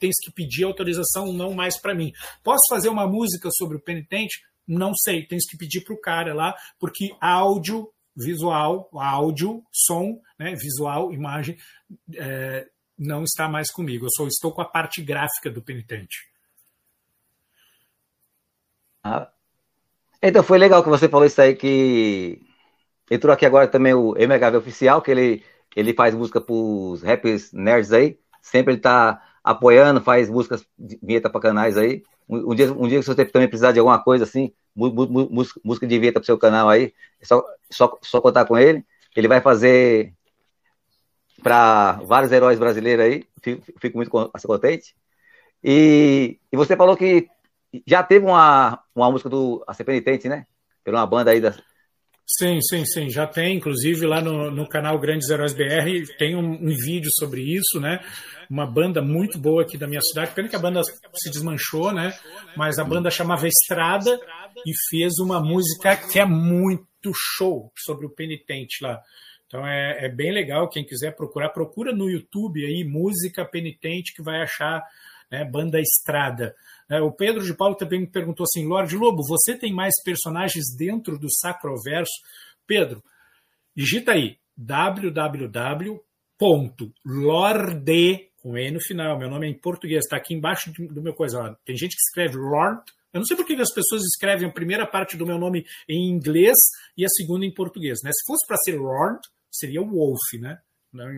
[0.00, 2.12] tens que pedir autorização, não mais para mim.
[2.42, 4.42] Posso fazer uma música sobre o Penitente?
[4.66, 10.54] Não sei, tens que pedir para o cara lá, porque áudio, visual, áudio, som, né,
[10.54, 11.56] visual, imagem,
[12.16, 12.66] é,
[12.98, 14.06] não está mais comigo.
[14.06, 16.16] Eu só estou com a parte gráfica do penitente.
[19.02, 19.30] Ah.
[20.22, 22.40] Então foi legal que você falou isso aí que
[23.10, 25.44] entrou aqui agora também o MHV oficial, que ele
[25.76, 28.18] ele faz música para os rappers nerds aí.
[28.40, 30.66] Sempre ele tá apoiando, faz músicas,
[31.02, 32.02] vinheta para canais aí.
[32.28, 35.98] Um, um, dia, um dia que você também precisar de alguma coisa assim, música de
[35.98, 38.84] vinheta para seu canal aí, é só, só, só contar com ele.
[39.16, 40.14] Ele vai fazer
[41.44, 44.96] para vários heróis brasileiros aí, fico, fico muito contente.
[45.62, 47.28] E, e, você falou que
[47.86, 50.46] já teve uma, uma música do A Ser Penitente, né?
[50.82, 51.54] Pela uma banda aí da,
[52.26, 53.10] Sim, sim, sim.
[53.10, 57.42] Já tem, inclusive, lá no, no canal Grandes Heróis BR, tem um, um, vídeo sobre
[57.42, 58.00] isso, né?
[58.48, 60.34] Uma banda muito boa aqui da minha cidade.
[60.34, 62.16] Pena que a banda se desmanchou, né?
[62.56, 64.18] Mas a banda chamava Estrada
[64.66, 69.02] e fez uma música que é muito show sobre o penitente lá.
[69.46, 70.68] Então é, é bem legal.
[70.68, 74.82] Quem quiser procurar, procura no YouTube aí, música penitente, que vai achar
[75.30, 76.54] né, banda Estrada.
[76.88, 80.66] É, o Pedro de Paulo também me perguntou assim, Lorde Lobo, você tem mais personagens
[80.76, 82.12] dentro do Sacroverso?
[82.66, 83.02] Pedro,
[83.74, 86.00] digita aí www.lorde,
[88.42, 91.40] com E no final, meu nome é em português, está aqui embaixo do meu coisa.
[91.40, 91.54] Ó.
[91.64, 92.82] Tem gente que escreve Lord,
[93.14, 96.10] eu não sei por que as pessoas escrevem a primeira parte do meu nome em
[96.10, 96.56] inglês
[96.96, 98.00] e a segunda em português.
[98.02, 98.10] Né?
[98.12, 99.20] Se fosse para ser Lord,
[99.54, 100.58] seria Wolf, né?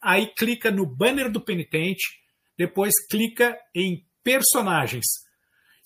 [0.02, 2.02] Aí clica no banner do penitente,
[2.58, 5.06] depois clica em personagens.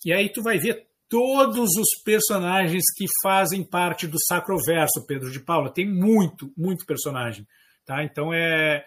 [0.03, 0.85] E aí tu vai ver
[1.15, 5.73] todos os personagens que fazem parte do Sacroverso, Pedro de Paula.
[5.73, 7.47] Tem muito, muito personagem.
[7.85, 8.03] Tá?
[8.03, 8.85] Então é,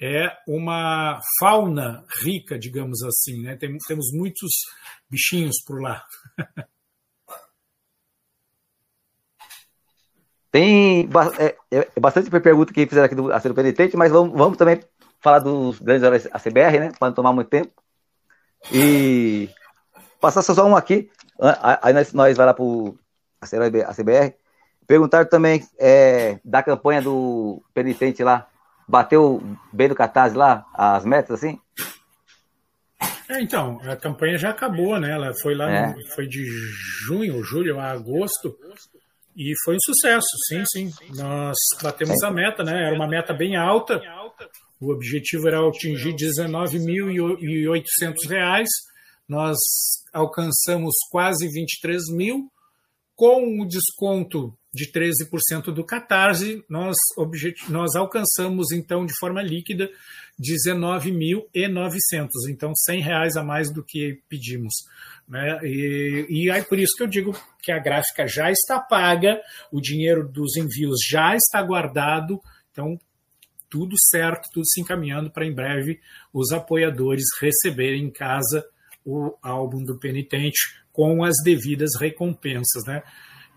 [0.00, 3.42] é uma fauna rica, digamos assim.
[3.42, 3.54] Né?
[3.56, 4.50] Tem, temos muitos
[5.10, 6.02] bichinhos por lá.
[10.50, 11.06] Tem
[11.38, 14.80] é, é, é bastante pergunta que fizeram aqui do Acero Penitente, mas vamos, vamos também
[15.20, 16.92] falar dos grandes heróis ACBR, né?
[16.98, 17.72] Para não tomar muito tempo.
[18.72, 19.50] E
[20.22, 21.10] passar só um aqui.
[21.82, 22.98] Aí nós, nós vai lá para o
[23.42, 24.34] ACBR.
[24.86, 28.48] Perguntaram também é, da campanha do penitente lá
[28.86, 29.42] bateu
[29.72, 31.58] bem do Catarse lá, as metas, assim?
[33.28, 35.12] É, então, a campanha já acabou, né?
[35.12, 35.94] Ela foi lá, é.
[35.94, 36.44] no, foi de
[37.06, 38.54] junho, julho a agosto,
[39.34, 40.92] e foi um sucesso, sim, sim.
[41.14, 42.86] Nós batemos a meta, né?
[42.86, 43.98] Era uma meta bem alta.
[44.78, 48.66] O objetivo era atingir R$ 19.800.
[49.28, 49.58] Nós
[50.12, 52.50] alcançamos quase 23 mil,
[53.14, 56.96] com o desconto de 13% do Catarse, nós,
[57.68, 59.90] nós alcançamos, então, de forma líquida,
[60.40, 62.28] 19.900.
[62.48, 64.72] Então, 100 reais a mais do que pedimos.
[65.28, 65.58] Né?
[65.62, 69.38] E, e aí, por isso que eu digo que a gráfica já está paga,
[69.70, 72.40] o dinheiro dos envios já está guardado,
[72.72, 72.98] então,
[73.68, 76.00] tudo certo, tudo se encaminhando para em breve
[76.32, 78.64] os apoiadores receberem em casa
[79.04, 83.02] o álbum do penitente com as devidas recompensas, né?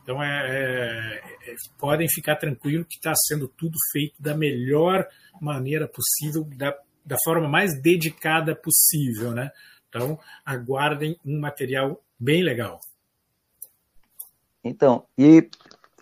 [0.02, 5.08] Então, é, é, é, podem ficar tranquilos que está sendo tudo feito da melhor
[5.42, 9.50] maneira possível, da, da forma mais dedicada possível, né?
[9.90, 12.80] Então, aguardem um material bem legal.
[14.64, 15.50] Então, e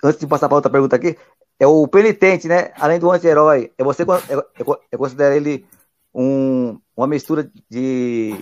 [0.03, 1.17] antes de passar para outra pergunta aqui,
[1.59, 2.71] é o penitente, né?
[2.75, 5.65] Além do anti-herói, é você eu, considero ele
[6.13, 8.35] um, uma mistura de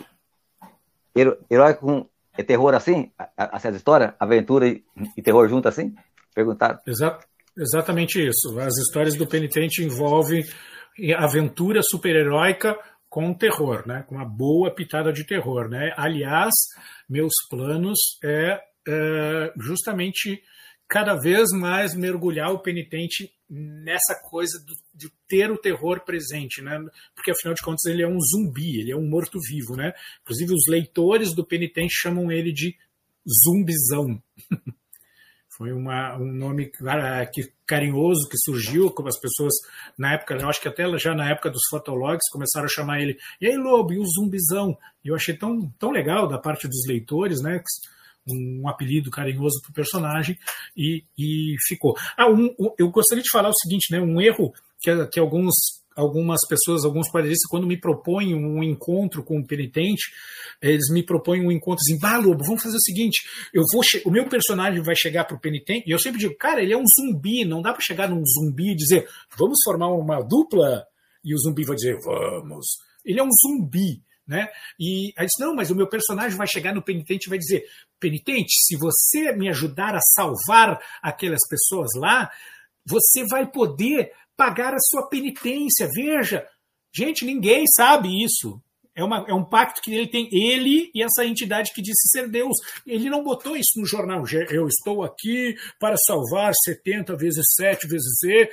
[1.16, 2.08] herói com
[2.38, 3.12] é terror assim?
[3.38, 4.16] Essa história?
[4.20, 4.84] Aventura e,
[5.18, 5.94] e terror junto assim?
[6.34, 6.80] Perguntaram.
[6.88, 7.20] Exa
[7.58, 8.58] exatamente isso.
[8.60, 10.44] As histórias do penitente envolvem
[11.18, 12.78] aventura super-heróica
[13.10, 14.06] com terror, né?
[14.08, 15.68] com uma boa pitada de terror.
[15.68, 15.94] Né?
[15.98, 16.54] Aliás,
[17.10, 20.42] meus planos é, é justamente
[20.88, 26.80] cada vez mais mergulhar o penitente nessa coisa do, de ter o terror presente, né?
[27.14, 29.92] Porque afinal de contas ele é um zumbi, ele é um morto-vivo, né?
[30.22, 32.78] Inclusive os leitores do penitente chamam ele de
[33.46, 34.24] zumbizão.
[35.50, 36.72] Foi uma, um nome
[37.32, 39.54] que, carinhoso que surgiu, como as pessoas
[39.98, 43.18] na época, eu acho que até já na época dos fotologs começaram a chamar ele,
[43.40, 44.78] e aí Lobo, e o zumbizão?
[45.04, 47.62] E eu achei tão, tão legal da parte dos leitores, né?
[48.28, 50.38] Um apelido carinhoso para o personagem
[50.76, 51.96] e, e ficou.
[52.18, 55.82] Ah, um, um, eu gostaria de falar o seguinte, né, um erro que, que alguns
[55.96, 60.12] algumas pessoas, alguns quadrinistas, quando me propõem um encontro com o penitente,
[60.62, 64.12] eles me propõem um encontro assim, bah, Lobo, vamos fazer o seguinte, eu vou o
[64.12, 67.44] meu personagem vai chegar pro penitente, e eu sempre digo, cara, ele é um zumbi,
[67.44, 69.08] não dá para chegar num zumbi e dizer,
[69.38, 70.86] vamos formar uma dupla,
[71.24, 72.66] e o zumbi vai dizer, vamos.
[73.06, 74.02] Ele é um zumbi.
[74.32, 74.48] Né?
[74.80, 77.66] E aí disse, não, mas o meu personagem vai chegar no penitente e vai dizer,
[78.00, 82.32] penitente, se você me ajudar a salvar aquelas pessoas lá,
[82.86, 85.86] você vai poder pagar a sua penitência.
[85.94, 86.48] Veja,
[86.96, 88.58] gente, ninguém sabe isso.
[88.96, 92.30] É, uma, é um pacto que ele tem, ele e essa entidade que disse ser
[92.30, 92.56] Deus.
[92.88, 94.24] Ele não botou isso no jornal.
[94.50, 98.50] Eu estou aqui para salvar 70 vezes 7 vezes Z.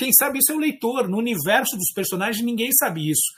[0.00, 1.10] Quem sabe isso é o leitor.
[1.10, 3.34] No universo dos personagens, ninguém sabe isso.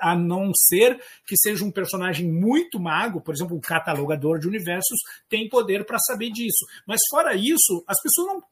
[0.00, 4.98] A não ser que seja um personagem muito mago, por exemplo, um catalogador de universos,
[5.28, 6.66] tem poder para saber disso.
[6.84, 8.42] Mas fora isso, as pessoas não.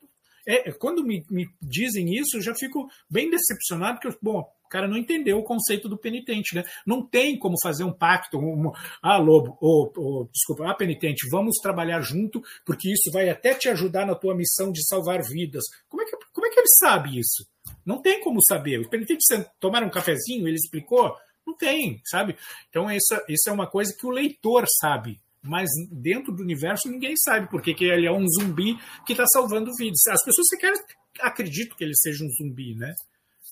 [0.47, 4.87] É, quando me, me, dizem isso, eu já fico bem decepcionado, porque, bom, o cara
[4.87, 6.63] não entendeu o conceito do penitente, né?
[6.87, 8.71] Não tem como fazer um pacto, um,
[9.03, 13.69] ah, Lobo, ou, ou, desculpa, ah, penitente, vamos trabalhar junto, porque isso vai até te
[13.71, 15.65] ajudar na tua missão de salvar vidas.
[15.89, 17.49] Como é que, como é que ele sabe isso?
[17.85, 18.79] Não tem como saber.
[18.81, 19.25] O penitente
[19.59, 21.17] tomaram um cafezinho, ele explicou?
[21.47, 22.37] Não tem, sabe?
[22.69, 27.15] Então, isso, isso é uma coisa que o leitor sabe, mas dentro do universo ninguém
[27.17, 30.07] sabe, porque que ele é um zumbi que está salvando vidas.
[30.11, 30.75] As pessoas sequer
[31.21, 32.93] acreditam que ele seja um zumbi, né?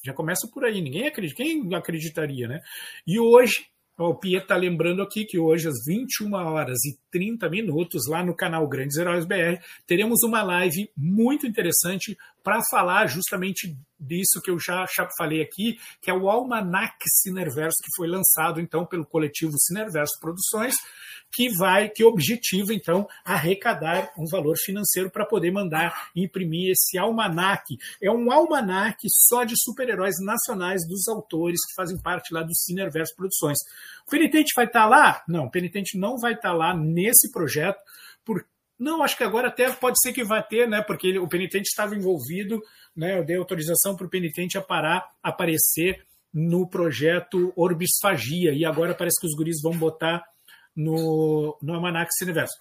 [0.04, 2.60] Já começa por aí, ninguém acredita, quem acreditaria, né?
[3.06, 3.66] E hoje,
[3.98, 8.34] o Pia está lembrando aqui que hoje, às 21 horas e 30 minutos, lá no
[8.34, 12.16] canal Grandes Heróis BR, teremos uma live muito interessante
[12.46, 17.82] para falar justamente disso que eu já, já falei aqui, que é o Almanac Cinerverso,
[17.82, 20.76] que foi lançado então pelo coletivo Cinerverso Produções,
[21.32, 27.76] que vai, que objetiva então arrecadar um valor financeiro para poder mandar imprimir esse almanac.
[28.00, 33.16] É um almanac só de super-heróis nacionais dos autores que fazem parte lá do Cinerverso
[33.16, 33.58] Produções.
[34.06, 35.24] O Penitente vai estar tá lá?
[35.26, 37.80] Não, o Penitente não vai estar tá lá nesse projeto,
[38.24, 38.46] porque
[38.78, 40.82] não, acho que agora até pode ser que vá ter, né?
[40.82, 42.60] Porque ele, o penitente estava envolvido,
[42.94, 43.18] né?
[43.18, 48.52] Eu dei autorização para o penitente a parar, aparecer no projeto Orbisfagia.
[48.52, 50.22] E agora parece que os guris vão botar
[50.76, 52.54] no, no Almanac Universo.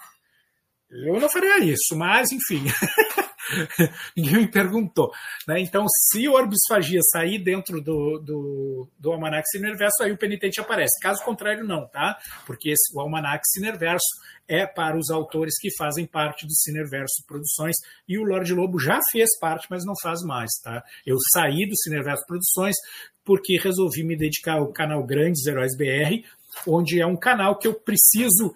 [0.90, 2.64] Eu não faria isso, mas enfim.
[4.16, 5.12] Ninguém me perguntou.
[5.48, 5.60] Né?
[5.62, 11.00] Então, se o Orbisfagia sair dentro do, do, do Almanac Cinerverso, aí o penitente aparece.
[11.02, 12.18] Caso contrário, não, tá?
[12.46, 14.06] Porque esse, o Almanac Cinerverso
[14.48, 17.76] é para os autores que fazem parte do Cinerverso Produções
[18.08, 20.84] e o Lorde Lobo já fez parte, mas não faz mais, tá?
[21.06, 22.76] Eu saí do Cinerverso Produções
[23.24, 26.24] porque resolvi me dedicar ao canal Grandes Heróis BR,
[26.68, 28.54] onde é um canal que eu preciso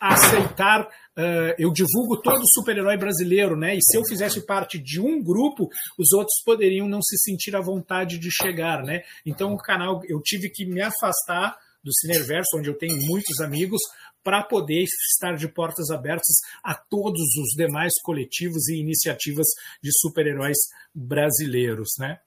[0.00, 0.88] aceitar.
[1.16, 3.76] Uh, eu divulgo todo super-herói brasileiro, né?
[3.76, 7.60] E se eu fizesse parte de um grupo, os outros poderiam não se sentir à
[7.60, 9.02] vontade de chegar, né?
[9.26, 13.80] Então o canal, eu tive que me afastar do Cineverso, onde eu tenho muitos amigos,
[14.22, 19.46] para poder estar de portas abertas a todos os demais coletivos e iniciativas
[19.82, 20.58] de super-heróis
[20.94, 22.20] brasileiros, né?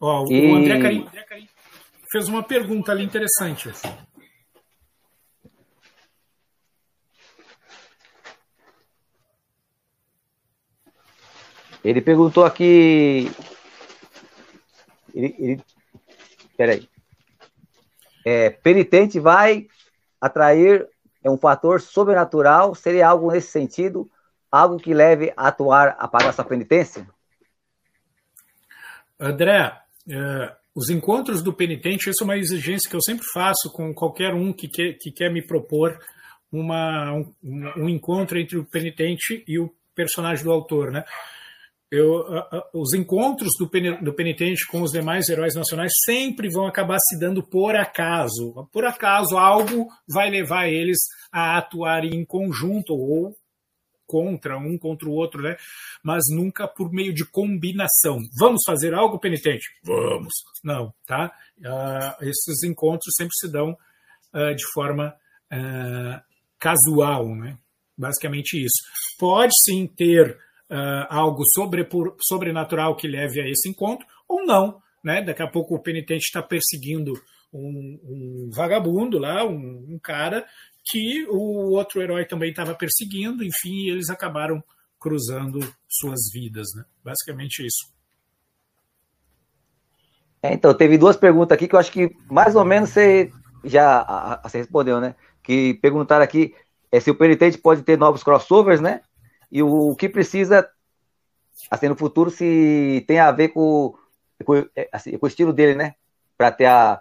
[0.00, 0.52] Ó, o e...
[0.52, 1.48] André Carim
[2.10, 3.70] fez uma pergunta ali interessante.
[11.84, 13.30] Ele perguntou aqui.
[15.14, 15.64] Ele, ele...
[16.56, 16.88] Peraí.
[18.24, 19.66] É, penitente vai
[20.20, 20.88] atrair
[21.24, 22.74] é um fator sobrenatural?
[22.74, 24.10] Seria algo nesse sentido?
[24.50, 27.06] Algo que leve a atuar a pagar essa penitência?
[29.18, 29.72] André,
[30.10, 34.34] é, os encontros do penitente, isso é uma exigência que eu sempre faço com qualquer
[34.34, 35.98] um que quer, que quer me propor
[36.50, 37.32] uma, um,
[37.76, 41.04] um encontro entre o penitente e o personagem do autor, né?
[41.92, 42.24] Eu,
[42.72, 47.18] os encontros do, pen, do penitente com os demais heróis nacionais sempre vão acabar se
[47.18, 48.66] dando por acaso.
[48.72, 50.96] Por acaso, algo vai levar eles
[51.30, 53.36] a atuarem em conjunto ou
[54.06, 55.54] contra um contra o outro, né?
[56.02, 58.18] Mas nunca por meio de combinação.
[58.38, 59.68] Vamos fazer algo penitente?
[59.84, 60.32] Vamos.
[60.64, 61.30] Não, tá?
[61.58, 63.76] Uh, esses encontros sempre se dão
[64.34, 65.14] uh, de forma
[65.52, 66.20] uh,
[66.58, 67.58] casual, né?
[67.98, 68.82] Basicamente isso.
[69.18, 70.38] Pode sim ter
[71.08, 75.22] algo sobre, por, sobrenatural que leve a esse encontro, ou não, né?
[75.22, 77.12] Daqui a pouco o penitente está perseguindo
[77.52, 80.44] um, um, vagabundo lá, um, um, cara
[80.84, 84.62] que o outro herói também estava perseguindo, enfim, eles acabaram
[84.98, 86.84] cruzando suas vidas, né?
[87.04, 87.92] Basicamente isso.
[90.42, 93.30] É, então, teve duas perguntas aqui que eu acho que mais ou menos você
[93.64, 95.14] já a, a, você respondeu, né?
[95.42, 96.54] Que perguntaram aqui
[96.90, 99.02] é, se o penitente pode ter novos crossovers, né?
[99.52, 100.66] E o, que precisa,
[101.70, 103.94] assim, no futuro, se tem a ver com,
[104.42, 105.94] com, é, assim, com o estilo dele, né?
[106.38, 106.98] Para ter a,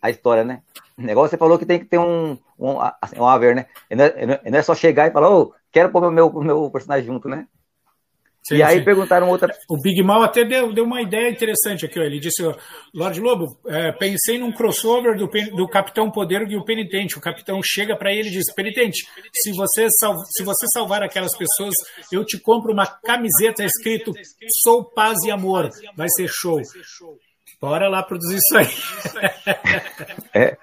[0.00, 0.62] a história, né?
[0.96, 3.66] O negócio você falou que tem que ter um, um, assim, um haver, né?
[3.90, 7.04] Não é, não é só chegar e falar, ô, oh, quero pôr meu, meu personagem
[7.04, 7.46] junto, né?
[8.42, 8.84] Sim, e aí sim.
[8.84, 9.54] perguntaram outra.
[9.68, 12.00] O Big Mal até deu, deu uma ideia interessante aqui.
[12.00, 12.02] Ó.
[12.02, 12.42] Ele disse:
[12.94, 17.18] Lorde Lobo, é, pensei num crossover do, do Capitão Poder e o Penitente.
[17.18, 21.74] O capitão chega para ele e diz: Penitente, se você, se você salvar aquelas pessoas,
[22.10, 24.12] eu te compro uma camiseta escrito
[24.62, 25.68] Sou Paz e Amor.
[25.94, 26.60] Vai ser show.
[27.60, 28.68] Bora lá produzir isso aí.
[30.34, 30.56] é.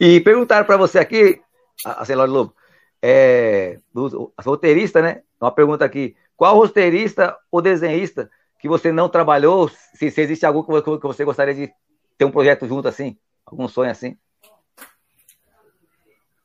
[0.00, 1.40] E perguntaram para você aqui,
[1.86, 2.54] a Lorde Lobo,
[3.00, 5.22] é, do, roteirista, né?
[5.40, 6.16] Uma pergunta aqui.
[6.36, 9.68] Qual roteirista ou desenhista que você não trabalhou?
[9.68, 11.72] Se, se existe algum que você gostaria de
[12.18, 13.16] ter um projeto junto assim?
[13.46, 14.16] Algum sonho assim?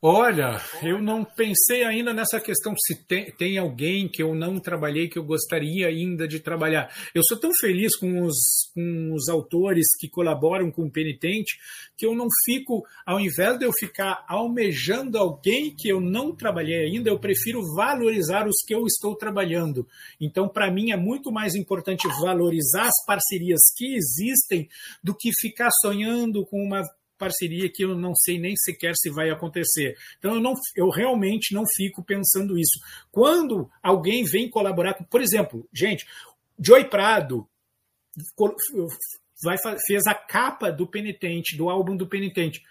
[0.00, 5.08] Olha, eu não pensei ainda nessa questão se tem, tem, alguém que eu não trabalhei
[5.08, 6.88] que eu gostaria ainda de trabalhar.
[7.12, 11.58] Eu sou tão feliz com os, com os autores que colaboram com o Penitente
[11.96, 16.84] que eu não fico, ao invés de eu ficar almejando alguém que eu não trabalhei
[16.84, 19.84] ainda, eu prefiro valorizar os que eu estou trabalhando.
[20.20, 24.68] Então, para mim, é muito mais importante valorizar as parcerias que existem
[25.02, 26.84] do que ficar sonhando com uma
[27.18, 29.96] parceria que eu não sei nem sequer se vai acontecer.
[30.18, 32.78] Então eu, não, eu realmente não fico pensando isso.
[33.10, 36.06] Quando alguém vem colaborar com, por exemplo, gente,
[36.58, 37.46] Joy Prado
[39.42, 39.56] vai,
[39.86, 42.62] fez a capa do Penitente, do álbum do Penitente.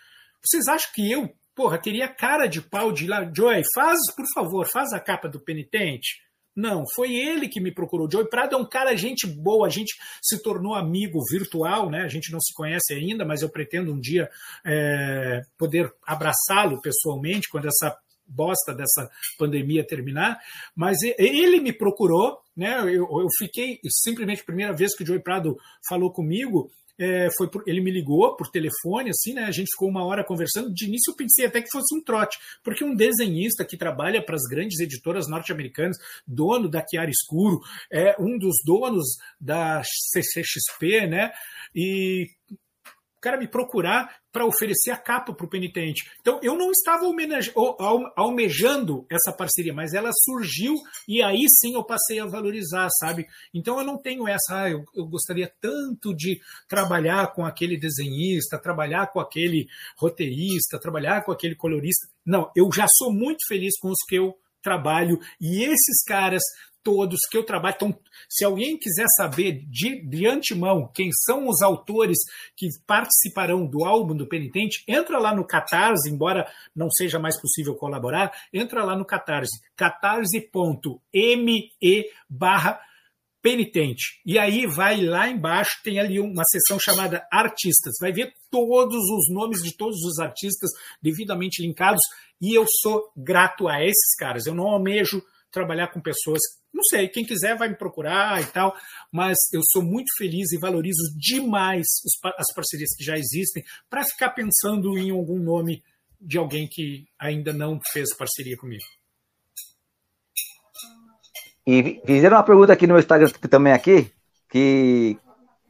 [0.41, 4.25] Vocês acham que eu, porra, teria cara de pau de ir lá, Joy, faz, por
[4.33, 6.26] favor, faz a capa do Penitente?
[6.57, 8.09] Não, foi ele que me procurou.
[8.11, 12.01] Joey Prado é um cara gente boa, a gente se tornou amigo virtual, né?
[12.01, 14.27] A gente não se conhece ainda, mas eu pretendo um dia
[14.65, 17.95] é, poder abraçá-lo pessoalmente quando essa
[18.25, 20.39] bosta dessa pandemia terminar.
[20.75, 22.79] Mas ele me procurou, né?
[22.81, 25.55] Eu, eu fiquei simplesmente primeira vez que o Joey Prado
[25.87, 29.43] falou comigo, é, foi por, ele me ligou por telefone, assim, né?
[29.43, 30.73] A gente ficou uma hora conversando.
[30.73, 34.35] De início eu pensei até que fosse um trote, porque um desenhista que trabalha para
[34.35, 37.59] as grandes editoras norte-americanas, dono da Chiara Escuro,
[37.91, 39.05] é um dos donos
[39.39, 41.31] da CCXP, né?
[41.75, 46.07] E o cara me procurar para oferecer a capa para o penitente.
[46.21, 47.05] Então, eu não estava
[48.15, 50.75] almejando essa parceria, mas ela surgiu
[51.07, 53.25] e aí sim eu passei a valorizar, sabe?
[53.51, 58.61] Então, eu não tenho essa, ah, eu, eu gostaria tanto de trabalhar com aquele desenhista,
[58.61, 59.65] trabalhar com aquele
[59.97, 62.07] roteirista, trabalhar com aquele colorista.
[62.23, 66.43] Não, eu já sou muito feliz com os que eu trabalho e esses caras
[66.87, 67.75] todos que eu trabalho.
[67.75, 72.17] Então, se alguém quiser saber de, de antemão quem são os autores
[72.55, 77.75] que participarão do álbum do Penitente, entra lá no Catarse, embora não seja mais possível
[77.75, 80.93] colaborar, entra lá no Catarse, catarse.me
[82.29, 82.79] barra
[83.41, 84.21] penitente.
[84.25, 87.95] E aí vai lá embaixo, tem ali uma seção chamada artistas.
[87.99, 90.69] Vai ver todos os nomes de todos os artistas
[91.01, 92.01] devidamente linkados.
[92.41, 94.45] E eu sou grato a esses caras.
[94.45, 95.21] Eu não almejo
[95.51, 96.41] trabalhar com pessoas
[96.73, 98.75] não sei, quem quiser vai me procurar e tal,
[99.11, 101.85] mas eu sou muito feliz e valorizo demais
[102.37, 105.83] as parcerias que já existem para ficar pensando em algum nome
[106.19, 108.83] de alguém que ainda não fez parceria comigo.
[111.65, 114.11] E fizeram uma pergunta aqui no meu Instagram também aqui,
[114.49, 115.17] que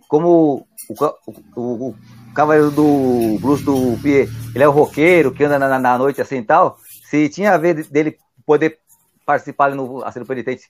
[0.07, 0.95] como o,
[1.55, 1.95] o, o
[2.35, 6.37] cavaleiro do Bruce do Pierre, ele é o roqueiro que anda na, na noite assim
[6.37, 6.77] e tal,
[7.09, 8.79] se tinha a ver dele poder
[9.25, 10.69] participar no Aceno Penitente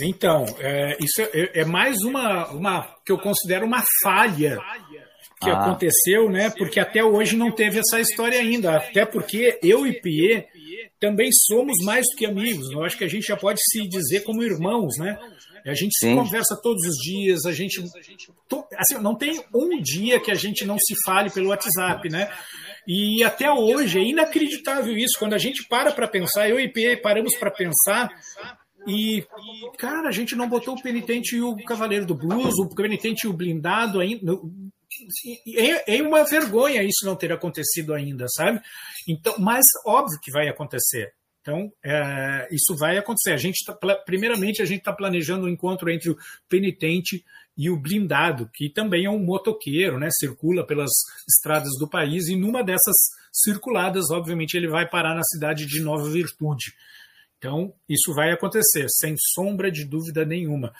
[0.00, 4.58] então, é, isso é, é, mais uma, uma que eu considero uma falha
[5.40, 5.58] que ah.
[5.58, 6.50] aconteceu, né?
[6.56, 8.76] Porque até hoje não teve essa história ainda.
[8.76, 10.46] Até porque eu e Pie
[10.98, 12.70] também somos mais do que amigos.
[12.70, 15.18] Eu acho que a gente já pode se dizer como irmãos, né?
[15.66, 16.10] A gente Sim.
[16.10, 17.84] se conversa todos os dias, a gente.
[18.76, 22.30] Assim, não tem um dia que a gente não se fale pelo WhatsApp, né?
[22.86, 25.18] E até hoje é inacreditável isso.
[25.18, 28.10] Quando a gente para para pensar, eu e Pie paramos para pensar
[28.86, 29.24] e,
[29.78, 33.30] cara, a gente não botou o Penitente e o Cavaleiro do Blues, o Penitente e
[33.30, 34.32] o Blindado ainda.
[35.56, 38.60] É, é uma vergonha isso não ter acontecido ainda, sabe?
[39.08, 41.12] Então, mas óbvio que vai acontecer.
[41.40, 43.32] Então, é, isso vai acontecer.
[43.32, 46.16] A gente tá, primeiramente, a gente está planejando um encontro entre o
[46.48, 47.24] penitente
[47.56, 50.08] e o blindado, que também é um motoqueiro, né?
[50.10, 50.90] Circula pelas
[51.28, 52.96] estradas do país e numa dessas
[53.32, 56.74] circuladas, obviamente, ele vai parar na cidade de Nova Virtude.
[57.42, 60.72] Então, isso vai acontecer, sem sombra de dúvida nenhuma.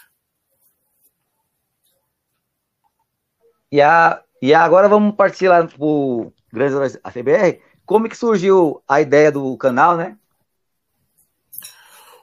[3.72, 7.60] E, a, e agora vamos partir lá para o Grande ACBR.
[7.84, 10.16] Como que surgiu a ideia do canal, né?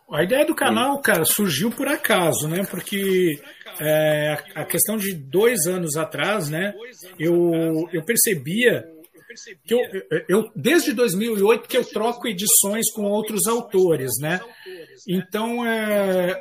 [0.09, 2.65] A ideia do canal, cara, surgiu por acaso, né?
[2.65, 3.41] Porque
[3.77, 6.73] é, a questão de dois anos atrás, né?
[7.19, 8.89] Eu, eu percebia
[9.65, 9.79] que eu,
[10.27, 14.39] eu, desde 2008 que eu troco edições com outros autores, né?
[15.07, 16.39] Então, é,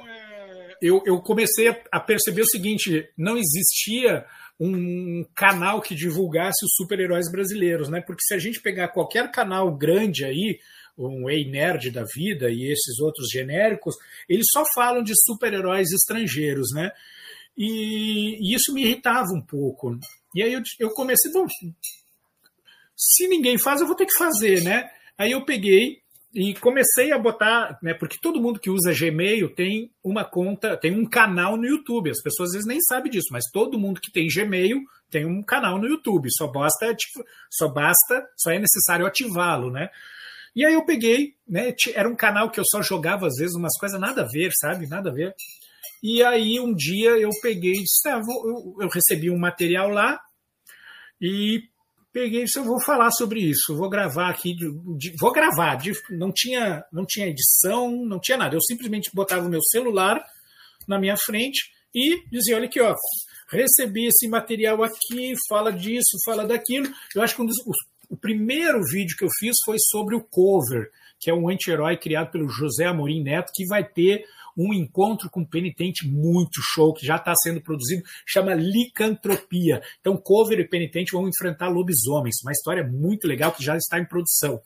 [0.81, 4.25] eu, eu comecei a perceber o seguinte: não existia
[4.61, 8.01] um canal que divulgasse os super-heróis brasileiros, né?
[8.01, 10.59] Porque se a gente pegar qualquer canal grande aí,
[10.97, 13.95] um Ei Nerd da vida e esses outros genéricos,
[14.29, 16.91] eles só falam de super-heróis estrangeiros, né?
[17.57, 19.99] E, e, isso me irritava um pouco.
[20.35, 21.47] E aí eu, eu comecei, bom,
[22.99, 24.91] se ninguém faz, eu vou ter que fazer, né?
[25.17, 26.03] Aí eu peguei
[26.35, 30.93] e comecei a botar, né, porque todo mundo que usa Gmail tem uma conta, tem
[30.93, 32.11] um canal no YouTube.
[32.11, 35.43] As pessoas às vezes nem sabem disso, mas todo mundo que tem Gmail tem um
[35.43, 36.29] canal no YouTube.
[36.33, 39.89] Só basta, tipo, só basta, só é necessário ativá-lo, né?
[40.55, 43.79] E aí eu peguei, né, era um canal que eu só jogava às vezes umas
[43.79, 44.89] coisas nada a ver, sabe?
[44.89, 45.35] Nada a ver.
[46.03, 50.21] E aí um dia eu peguei, disse, ah, eu, eu recebi um material lá
[51.21, 51.63] e
[52.19, 54.55] peguei e eu vou falar sobre isso, vou gravar aqui,
[55.21, 55.79] vou gravar,
[56.11, 60.21] não tinha não tinha edição, não tinha nada, eu simplesmente botava o meu celular
[60.87, 62.95] na minha frente e dizia, olha aqui, ó,
[63.51, 66.87] recebi esse material aqui, fala disso, fala daquilo.
[67.15, 67.73] Eu acho que um dos, o,
[68.11, 72.31] o primeiro vídeo que eu fiz foi sobre o cover, que é um anti-herói criado
[72.31, 74.25] pelo José Amorim Neto, que vai ter
[74.57, 79.81] um encontro com um penitente muito show, que já está sendo produzido, chama Licantropia.
[80.01, 84.05] Então, Cover e Penitente vão enfrentar lobisomens, uma história muito legal que já está em
[84.05, 84.61] produção.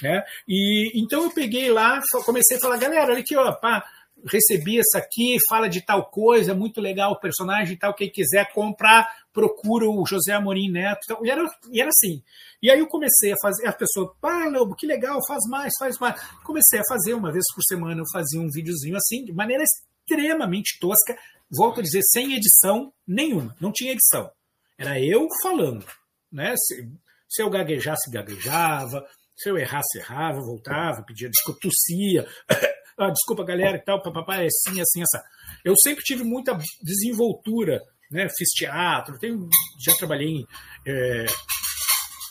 [0.00, 0.22] Né?
[0.46, 3.84] E então eu peguei lá, comecei a falar, galera, olha aqui, ó, pá,
[4.30, 8.52] recebi essa aqui, fala de tal coisa, muito legal o personagem e tal, quem quiser
[8.52, 11.00] comprar, procura o José Amorim Neto.
[11.04, 12.22] Então, e, era, e era assim.
[12.62, 15.98] E aí eu comecei a fazer, a pessoa, pá, Lobo, que legal, faz mais, faz
[15.98, 16.20] mais.
[16.44, 20.78] Comecei a fazer, uma vez por semana eu fazia um videozinho assim, de maneira extremamente
[20.78, 21.16] tosca,
[21.50, 24.30] volto a dizer, sem edição nenhuma, não tinha edição.
[24.78, 25.84] Era eu falando,
[26.30, 26.54] né?
[26.56, 26.88] Se,
[27.28, 29.06] se eu gaguejasse, gaguejava,
[29.36, 32.26] se eu errasse, errava, voltava, pedia desculpa, tossia,
[32.98, 35.24] ah, desculpa galera e tal, papapá, é assim, assim, essa.
[35.64, 37.80] Eu sempre tive muita desenvoltura,
[38.12, 38.28] né?
[38.36, 39.48] Fiz teatro, tenho,
[39.84, 40.46] já trabalhei em.
[40.86, 41.26] É,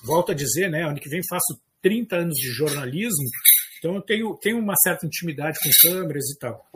[0.03, 0.84] volto a dizer, né?
[0.84, 3.29] Ano que vem faço 30 anos de jornalismo,
[3.79, 6.69] então eu tenho, tenho uma certa intimidade com câmeras e tal.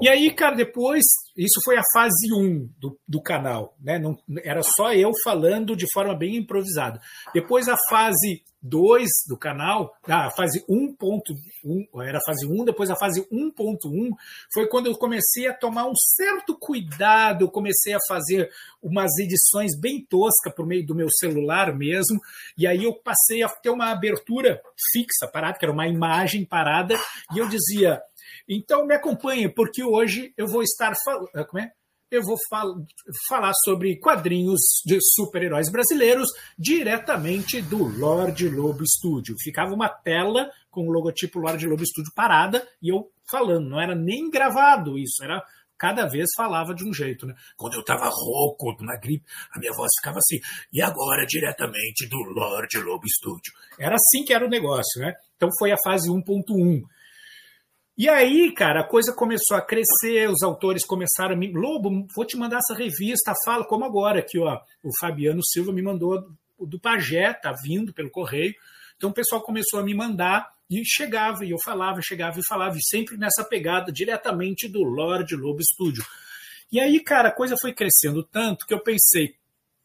[0.00, 1.04] E aí, cara, depois,
[1.36, 3.98] isso foi a fase 1 do, do canal, né?
[3.98, 7.00] Não, era só eu falando de forma bem improvisada.
[7.32, 12.96] Depois a fase 2 do canal, a fase 1.1, era a fase 1, depois a
[12.96, 14.10] fase 1.1,
[14.52, 18.50] foi quando eu comecei a tomar um certo cuidado, eu comecei a fazer
[18.82, 22.20] umas edições bem toscas por meio do meu celular mesmo,
[22.58, 24.60] e aí eu passei a ter uma abertura
[24.92, 26.98] fixa, parada, que era uma imagem parada,
[27.34, 28.02] e eu dizia
[28.48, 31.28] então me acompanhe, porque hoje eu vou estar falando.
[31.48, 31.70] Como é?
[32.08, 32.72] Eu vou fal
[33.28, 39.34] falar sobre quadrinhos de super-heróis brasileiros diretamente do Lorde Lobo Studio.
[39.42, 43.68] Ficava uma tela com o logotipo Lorde Lobo Studio parada e eu falando.
[43.68, 45.42] Não era nem gravado isso, era
[45.78, 47.34] cada vez falava de um jeito, né?
[47.56, 50.38] Quando eu tava rouco, na gripe, a minha voz ficava assim.
[50.72, 53.52] E agora, diretamente do Lorde Lobo Studio.
[53.78, 55.12] Era assim que era o negócio, né?
[55.36, 56.82] Então foi a fase 1.1.
[57.98, 61.50] E aí, cara, a coisa começou a crescer, os autores começaram a me.
[61.50, 64.60] Lobo, vou te mandar essa revista, fala, como agora, aqui, ó.
[64.82, 66.28] O Fabiano Silva me mandou
[66.60, 68.54] do Pajé, tá vindo pelo correio.
[68.96, 72.76] Então o pessoal começou a me mandar e chegava, e eu falava, chegava e falava,
[72.76, 76.04] e sempre nessa pegada diretamente do Lorde Lobo Studio.
[76.70, 79.36] E aí, cara, a coisa foi crescendo tanto que eu pensei,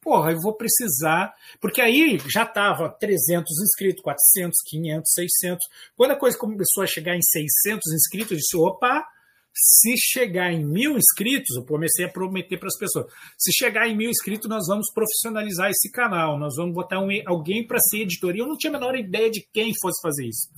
[0.02, 1.34] porra, eu vou precisar.
[1.60, 5.60] Porque aí já estava 300 inscritos, 400, 500, 600.
[5.96, 9.06] Quando a coisa começou a chegar em 600 inscritos, eu disse: opa,
[9.54, 13.06] se chegar em mil inscritos, eu comecei a prometer para as pessoas:
[13.38, 17.66] se chegar em mil inscritos, nós vamos profissionalizar esse canal, nós vamos botar um, alguém
[17.66, 18.36] para ser editor.
[18.36, 20.50] E eu não tinha a menor ideia de quem fosse fazer isso.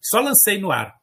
[0.00, 0.94] Só lancei no ar.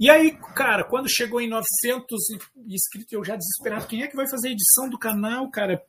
[0.00, 2.20] E aí, cara, quando chegou em 900
[2.68, 5.82] inscritos, eu já desesperado, quem é que vai fazer a edição do canal, cara?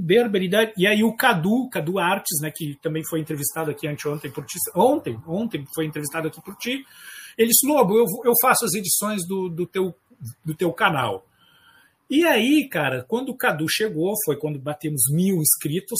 [0.00, 0.72] Barbaridade.
[0.76, 4.58] E aí o Cadu, Cadu Artes, né, que também foi entrevistado aqui anteontem por ti,
[4.74, 6.84] ontem, ontem foi entrevistado aqui por ti,
[7.36, 9.94] ele disse, Lobo, eu, eu faço as edições do, do, teu,
[10.44, 11.26] do teu canal.
[12.08, 15.98] E aí, cara, quando o Cadu chegou, foi quando batemos mil inscritos,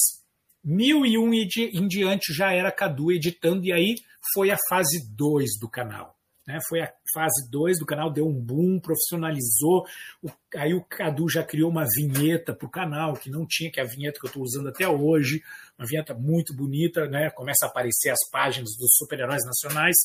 [0.64, 3.96] mil e um em diante já era Cadu editando, e aí
[4.32, 6.15] foi a fase 2 do canal.
[6.46, 6.58] Né?
[6.68, 9.84] Foi a fase 2 do canal, deu um boom, profissionalizou.
[10.22, 13.80] O, aí o Cadu já criou uma vinheta para o canal, que não tinha, que
[13.80, 15.42] é a vinheta que eu estou usando até hoje.
[15.78, 17.30] Uma vinheta muito bonita, né?
[17.30, 19.96] começa a aparecer as páginas dos super-heróis nacionais.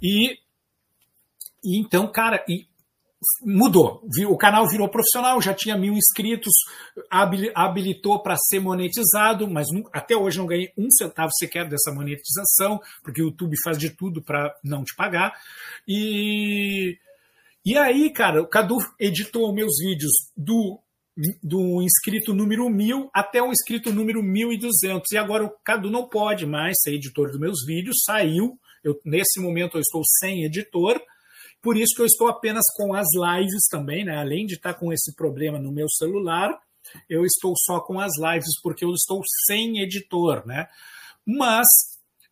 [0.00, 0.38] E,
[1.64, 2.68] e então, cara, e
[3.42, 4.02] mudou.
[4.28, 6.52] O canal virou profissional, já tinha mil inscritos,
[7.54, 13.22] habilitou para ser monetizado, mas até hoje não ganhei um centavo sequer dessa monetização, porque
[13.22, 15.32] o YouTube faz de tudo para não te pagar.
[15.86, 16.98] E,
[17.64, 20.78] E aí, cara, o Cadu editou meus vídeos do,
[21.42, 25.10] do inscrito número 1000 até o inscrito número 1200.
[25.12, 28.58] E agora o Cadu não pode mais ser editor dos meus vídeos, saiu.
[28.82, 31.00] Eu, nesse momento eu estou sem editor,
[31.64, 34.18] por isso que eu estou apenas com as lives também, né?
[34.18, 36.56] Além de estar com esse problema no meu celular,
[37.08, 40.66] eu estou só com as lives porque eu estou sem editor, né?
[41.26, 41.66] Mas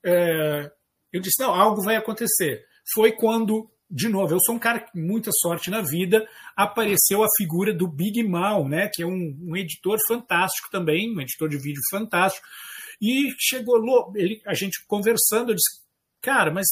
[0.05, 0.71] é,
[1.11, 2.65] eu disse, não, algo vai acontecer.
[2.95, 6.27] Foi quando de novo, eu sou um cara com muita sorte na vida,
[6.57, 11.21] apareceu a figura do Big Mal, né, que é um, um editor fantástico também, um
[11.21, 12.47] editor de vídeo fantástico,
[13.03, 13.77] e chegou,
[14.17, 15.83] ele, a gente conversando, eu disse,
[16.23, 16.67] cara, mas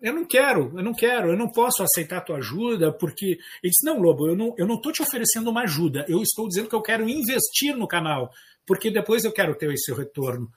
[0.00, 3.84] eu não quero, eu não quero, eu não posso aceitar tua ajuda, porque ele disse,
[3.84, 6.74] não, Lobo, eu não, eu não tô te oferecendo uma ajuda, eu estou dizendo que
[6.74, 8.30] eu quero investir no canal,
[8.66, 10.50] porque depois eu quero ter esse retorno.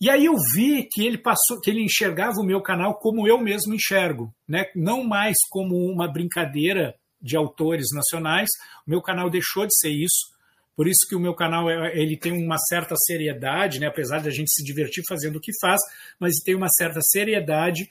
[0.00, 3.36] E aí eu vi que ele passou, que ele enxergava o meu canal como eu
[3.36, 4.66] mesmo enxergo, né?
[4.74, 8.48] Não mais como uma brincadeira de autores nacionais.
[8.86, 10.38] O meu canal deixou de ser isso.
[10.76, 13.88] Por isso que o meu canal é, ele tem uma certa seriedade, né?
[13.88, 15.80] Apesar de a gente se divertir fazendo o que faz,
[16.20, 17.88] mas tem uma certa seriedade.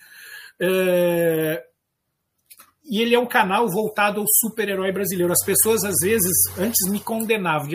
[0.60, 1.64] É
[2.89, 5.34] e ele é um canal voltado ao super-herói brasileiro.
[5.34, 7.68] As pessoas, às vezes, antes me condenavam.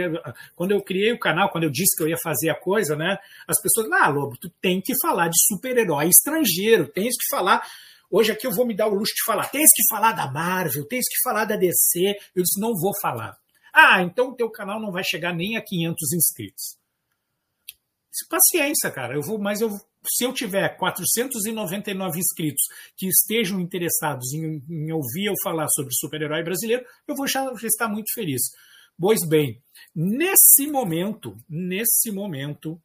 [0.56, 3.18] Quando eu criei o canal, quando eu disse que eu ia fazer a coisa, né?
[3.46, 7.62] As pessoas, ah, Lobo, tu tem que falar de super-herói estrangeiro, tens que falar.
[8.10, 9.50] Hoje aqui eu vou me dar o luxo de falar.
[9.50, 12.14] Tens que falar da Marvel, tens que falar da DC.
[12.34, 13.36] Eu disse, não vou falar.
[13.74, 16.78] Ah, então o teu canal não vai chegar nem a 500 inscritos.
[18.30, 19.14] Paciência, cara.
[19.14, 22.62] Eu vou, mas eu se eu tiver 499 inscritos
[22.96, 27.66] que estejam interessados em, em ouvir eu falar sobre super-herói brasileiro, eu vou já, já
[27.66, 28.42] estar muito feliz.
[28.98, 29.62] Pois bem,
[29.94, 32.80] nesse momento, nesse momento,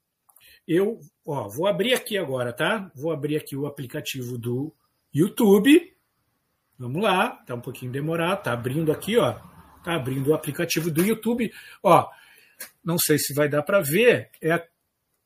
[0.68, 2.92] eu ó, vou abrir aqui agora, tá?
[2.96, 4.74] Vou abrir aqui o aplicativo do
[5.14, 5.94] YouTube.
[6.78, 9.34] Vamos lá, tá um pouquinho demorado, tá abrindo aqui, ó.
[9.84, 11.52] Tá abrindo o aplicativo do YouTube.
[11.82, 12.08] Ó,
[12.84, 14.68] não sei se vai dar para ver, é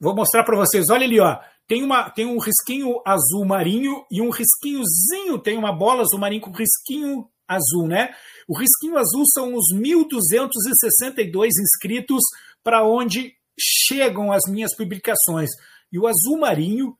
[0.00, 1.38] Vou mostrar para vocês, olha ali, ó.
[1.66, 6.42] Tem, uma, tem um risquinho azul marinho e um risquinhozinho, tem uma bola azul marinho
[6.42, 8.12] com risquinho azul, né?
[8.48, 12.22] O risquinho azul são os 1.262 inscritos
[12.64, 15.50] para onde chegam as minhas publicações.
[15.92, 16.96] E o azul marinho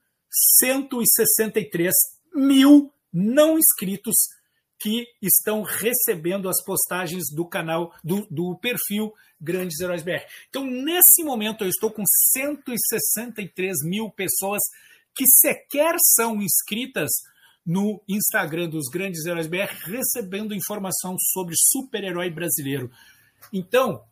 [0.59, 1.93] 163
[2.35, 4.15] mil não inscritos
[4.79, 10.25] que estão recebendo as postagens do canal, do, do, perfil Grandes Heróis BR.
[10.49, 14.61] Então, nesse momento, eu estou com 163 mil pessoas
[15.15, 17.11] que sequer são inscritas
[17.65, 22.91] no Instagram dos Grandes Heróis BR, recebendo informação sobre super-herói brasileiro.
[23.53, 24.03] Então,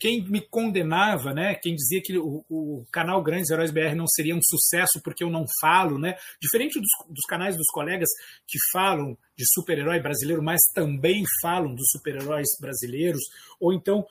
[0.00, 4.34] quem me condenava, né, quem dizia que o, o, canal Grandes Heróis BR não seria
[4.34, 8.08] um sucesso porque eu não falo, né, diferente dos, dos canais dos colegas
[8.48, 13.20] que falam de super-herói brasileiro, mas também falam dos super-heróis brasileiros,
[13.60, 14.06] ou então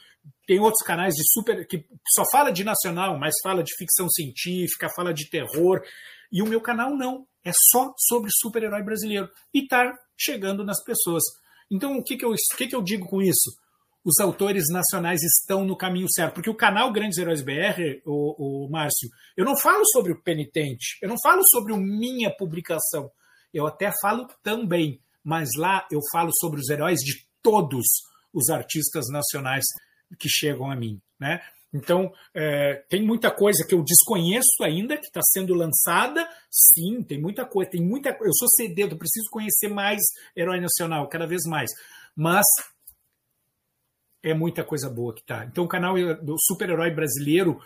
[0.45, 4.93] tem outros canais de super que só fala de nacional, mas fala de ficção científica,
[4.95, 5.81] fala de terror,
[6.31, 11.23] e o meu canal não, é só sobre super-herói brasileiro e tá chegando nas pessoas.
[11.71, 13.57] Então, o que, que, eu, o que, que eu digo com isso?
[14.03, 16.35] Os autores nacionais estão no caminho certo.
[16.35, 20.97] Porque o canal Grandes Heróis BR, o, o Márcio, eu não falo sobre o penitente,
[21.01, 23.11] eu não falo sobre a minha publicação.
[23.53, 27.85] Eu até falo também, mas lá eu falo sobre os heróis de todos
[28.33, 29.65] os artistas nacionais
[30.19, 31.01] que chegam a mim.
[31.19, 31.41] Né?
[31.73, 36.27] Então, é, tem muita coisa que eu desconheço ainda, que está sendo lançada.
[36.49, 37.71] Sim, tem muita coisa.
[37.71, 39.99] Tem muita, eu sou cededo, preciso conhecer mais
[40.35, 41.69] herói nacional, cada vez mais.
[42.15, 42.45] Mas
[44.23, 45.45] é muita coisa boa que tá.
[45.45, 47.59] Então, o canal do super-herói brasileiro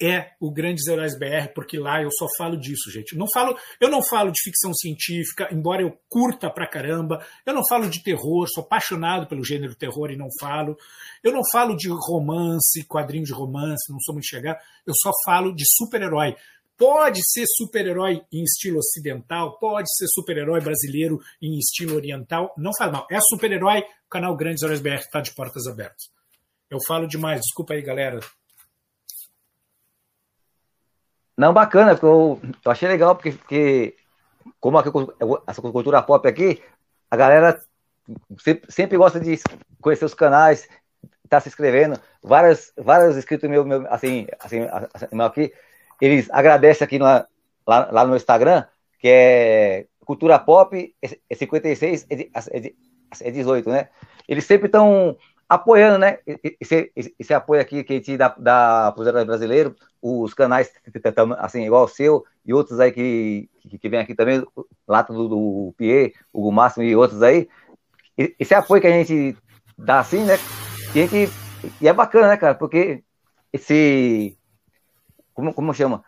[0.00, 3.16] é o Grandes Heróis BR, porque lá eu só falo disso, gente.
[3.16, 7.24] Não falo, eu não falo de ficção científica, embora eu curta pra caramba.
[7.46, 10.76] Eu não falo de terror, sou apaixonado pelo gênero terror e não falo.
[11.22, 14.58] Eu não falo de romance, quadrinho de romance, não sou muito chegar.
[14.86, 16.36] Eu só falo de super-herói.
[16.76, 22.90] Pode ser super-herói em estilo ocidental, pode ser super-herói brasileiro em estilo oriental, não faz
[22.90, 23.06] mal.
[23.10, 26.10] É super-herói, o canal Grandes Heróis BR está de portas abertas.
[26.68, 28.18] Eu falo demais, desculpa aí, galera.
[31.36, 33.96] Não, bacana, porque eu, eu achei legal, porque, porque
[34.60, 34.90] como aqui,
[35.46, 36.62] essa cultura pop aqui,
[37.10, 37.60] a galera
[38.38, 39.38] sempre, sempre gosta de
[39.80, 40.68] conhecer os canais,
[41.28, 42.00] tá se inscrevendo.
[42.22, 44.60] Várias, vários inscritos meus, meu, assim, assim,
[44.92, 45.52] assim, aqui,
[46.00, 47.28] eles agradecem aqui no, lá,
[47.66, 48.64] lá no Instagram,
[48.98, 52.72] que é Cultura Pop, é 56, é, é,
[53.20, 53.88] é 18, né?
[54.28, 55.16] Eles sempre estão
[55.48, 56.18] apoiando, né?
[56.60, 60.72] Esse, esse, apoio aqui que a gente dá, dá para os brasileiros, os canais,
[61.38, 64.44] assim, igual o seu, e outros aí que, que, que vem aqui também,
[64.86, 67.48] Lata do, do Pierre, o Máximo e outros aí.
[68.16, 69.36] Esse apoio que a gente
[69.76, 70.38] dá assim, né?
[70.94, 71.32] E, a gente,
[71.80, 72.54] e é bacana, né, cara?
[72.54, 73.02] Porque
[73.52, 74.36] esse.
[75.34, 76.04] Como, como chama?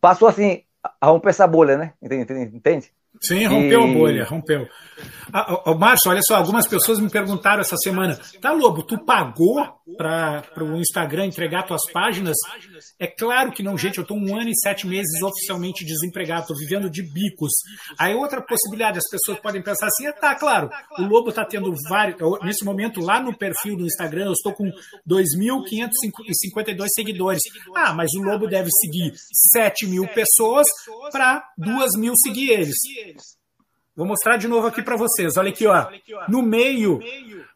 [0.00, 0.64] Passou assim,
[1.00, 1.94] a romper essa bolha, né?
[2.02, 2.56] Entende?
[2.56, 2.94] Entende?
[3.26, 3.90] Sim, rompeu e...
[3.90, 4.68] a bolha, rompeu.
[5.32, 9.66] Ah, Márcio, olha só, algumas pessoas me perguntaram essa semana: tá, Lobo, tu pagou
[9.96, 12.36] para o Instagram entregar tuas páginas?
[12.98, 13.98] É claro que não, gente.
[13.98, 17.52] Eu estou um ano e sete meses oficialmente desempregado, estou vivendo de bicos.
[17.98, 21.74] Aí outra possibilidade, as pessoas podem pensar assim: ah, tá, claro, o Lobo está tendo
[21.88, 22.16] vários.
[22.42, 24.70] Nesse momento, lá no perfil do Instagram, eu estou com
[25.08, 27.42] 2.552 seguidores.
[27.74, 29.12] Ah, mas o Lobo deve seguir
[29.52, 30.68] 7 mil pessoas
[31.10, 32.76] para 2 mil seguir eles.
[33.96, 35.36] Vou mostrar de novo aqui para vocês.
[35.36, 35.86] Olha aqui, ó.
[36.28, 36.98] No meio,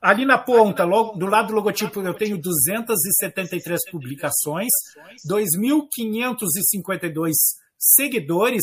[0.00, 4.68] ali na ponta, do lado do logotipo, eu tenho 273 publicações,
[5.28, 7.32] 2.552
[7.76, 8.62] seguidores,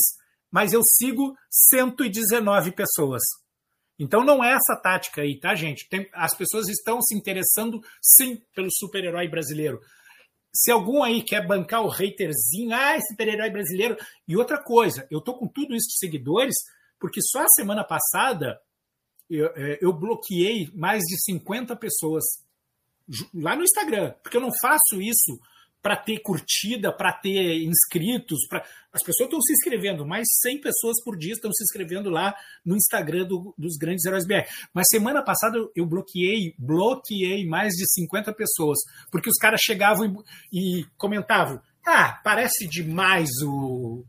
[0.49, 3.21] mas eu sigo 119 pessoas.
[3.99, 5.89] Então não é essa tática aí, tá, gente?
[5.89, 9.81] Tem, as pessoas estão se interessando sim pelo super-herói brasileiro.
[10.53, 13.97] Se algum aí quer bancar o haterzinho, ah, super-herói brasileiro.
[14.25, 16.55] E outra coisa, eu tô com tudo isso de seguidores
[16.99, 18.59] porque só a semana passada
[19.29, 22.23] eu, é, eu bloqueei mais de 50 pessoas
[23.33, 25.39] lá no Instagram, porque eu não faço isso
[25.85, 28.47] para ter curtida, para ter inscritos.
[28.49, 28.65] Pra...
[28.91, 32.35] As pessoas estão se inscrevendo, mais 100 pessoas por dia estão se inscrevendo lá
[32.65, 34.49] no Instagram do, dos Grandes Heróis BR.
[34.73, 38.79] Mas semana passada eu bloqueei, bloqueei mais de 50 pessoas,
[39.11, 44.03] porque os caras chegavam e, e comentavam: ah, parece demais o,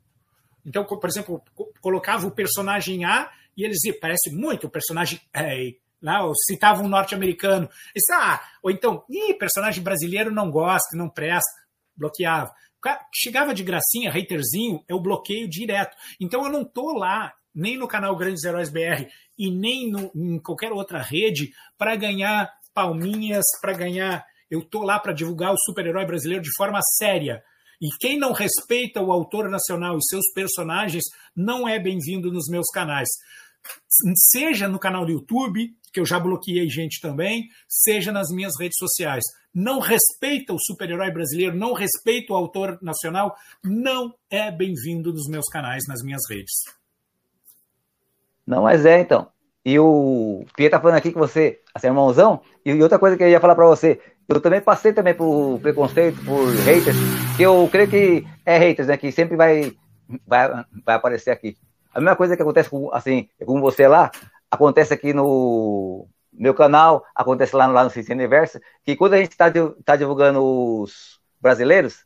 [0.66, 1.40] então, por exemplo,
[1.80, 6.88] colocava o personagem A e eles diziam, parece muito o personagem é, lá, citava um
[6.88, 7.70] norte-americano.
[8.12, 11.48] Ah, ou então, Ih, personagem brasileiro não gosta, não presta,
[11.96, 12.52] bloqueava.
[13.14, 15.96] Chegava de gracinha, haterzinho, eu bloqueio direto.
[16.20, 19.06] Então eu não tô lá, nem no canal Grandes Heróis BR
[19.38, 24.26] e nem no, em qualquer outra rede para ganhar palminhas, para ganhar.
[24.50, 27.42] Eu tô lá para divulgar o super-herói brasileiro de forma séria
[27.80, 31.04] e quem não respeita o autor nacional e seus personagens
[31.34, 33.08] não é bem-vindo nos meus canais.
[34.30, 38.76] Seja no canal do YouTube, que eu já bloqueei gente também, seja nas minhas redes
[38.78, 39.24] sociais.
[39.52, 43.34] Não respeita o super-herói brasileiro, não respeita o autor nacional,
[43.64, 46.52] não é bem-vindo nos meus canais, nas minhas redes.
[48.46, 49.28] Não, mas é então.
[49.64, 53.24] E o Pierre tá falando aqui que você, assim, é irmãozão, e outra coisa que
[53.24, 56.96] eu ia falar para você, eu também passei também por preconceito, por haters,
[57.36, 58.96] que eu creio que é haters, né?
[58.96, 59.72] Que sempre vai,
[60.26, 61.56] vai, vai aparecer aqui.
[61.94, 64.10] A mesma coisa que acontece com, assim, com você lá,
[64.50, 69.30] acontece aqui no meu canal, acontece lá, lá no Ciência Universo, que quando a gente
[69.30, 69.46] está
[69.84, 72.04] tá divulgando os brasileiros,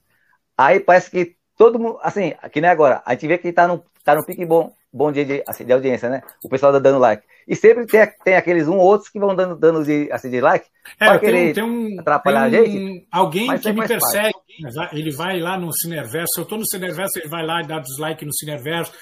[0.56, 3.82] aí parece que todo mundo, assim, aqui nem agora, a gente vê que está no,
[4.04, 6.22] tá no pique bom, bom dia de, assim, de audiência, né?
[6.44, 7.24] O pessoal tá dando like.
[7.50, 10.66] E sempre tem, tem aqueles um outros que vão dando, dando de, assim, de like.
[11.00, 13.06] É, tem, tem um, atrapalhar tem um, a gente.
[13.10, 14.32] Alguém que me persegue.
[14.32, 14.96] Parte.
[14.96, 16.38] Ele vai lá no Cineverso.
[16.38, 18.92] Eu estou no Cineverso, ele vai lá e dá dislike no Cineverso.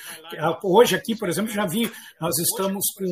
[0.62, 3.04] Hoje aqui, por exemplo, já vi, nós estamos com,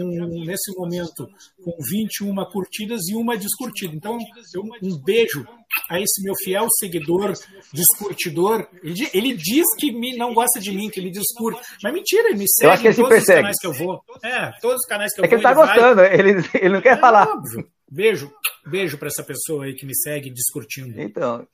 [0.44, 1.28] nesse momento,
[1.62, 3.94] com 21 curtidas e uma descurtida.
[3.94, 4.16] Então,
[4.54, 5.46] eu, um beijo
[5.90, 7.32] a esse meu fiel seguidor,
[7.72, 8.66] descurtidor.
[8.82, 11.60] Ele, ele diz que me, não gosta de mim, que ele discurte.
[11.82, 13.72] Mas mentira, ele me segue eu acho que ele em todos os canais que eu
[13.72, 14.02] vou.
[14.22, 15.28] É, todos os canais que eu é.
[15.28, 16.14] É que ele tá ele gostando, vai...
[16.14, 17.28] ele, ele não quer é falar.
[17.28, 17.68] Óbvio.
[17.88, 18.32] Beijo,
[18.66, 21.00] beijo para essa pessoa aí que me segue discutindo.
[21.00, 21.46] Então,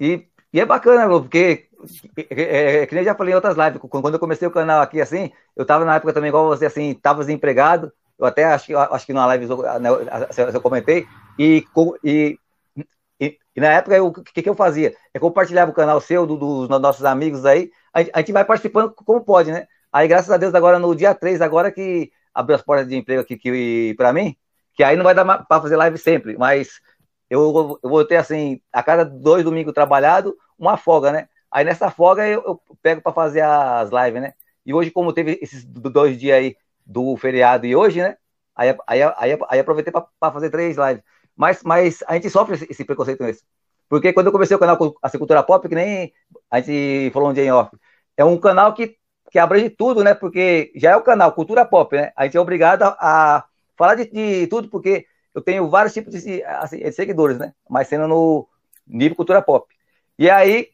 [0.00, 1.68] e, e é bacana, porque
[2.16, 4.80] é, é, é, que nem já falei em outras lives, quando eu comecei o canal
[4.80, 8.76] aqui assim, eu tava na época também igual você, assim, tava desempregado, eu até acho,
[8.76, 11.06] acho que numa live né, eu, eu comentei,
[11.38, 11.64] e,
[12.02, 12.38] e,
[13.20, 14.94] e, na época o que, que eu fazia?
[15.12, 18.92] É compartilhava o canal seu, do, dos nossos amigos aí, a, a gente vai participando
[18.92, 19.66] como pode, né?
[19.92, 23.20] Aí, graças a Deus, agora no dia 3, agora que abriu as portas de emprego
[23.20, 24.36] aqui que, para mim,
[24.74, 26.80] que aí não vai dar para fazer live sempre, mas
[27.28, 31.28] eu, eu vou ter assim, a cada dois domingos trabalhado, uma folga, né?
[31.50, 34.34] Aí nessa folga eu, eu pego para fazer as lives, né?
[34.64, 36.56] E hoje, como teve esses dois dias aí
[36.86, 38.16] do feriado e hoje, né?
[38.54, 41.02] Aí, aí, aí, aí aproveitei para fazer três lives.
[41.36, 43.42] Mas, mas a gente sofre esse, esse preconceito nesse.
[43.88, 46.12] Porque quando eu comecei o canal a Cultura Pop, que nem
[46.50, 47.74] a gente falou um dia em off,
[48.16, 48.97] é um canal que,
[49.30, 50.14] que abrange tudo, né?
[50.14, 52.12] Porque já é o canal Cultura Pop, né?
[52.16, 53.44] A gente é obrigado a
[53.76, 57.54] falar de, de tudo, porque eu tenho vários tipos de, assim, de, seguidores, né?
[57.68, 58.48] Mas sendo no
[58.86, 59.72] nível cultura pop.
[60.18, 60.70] E aí,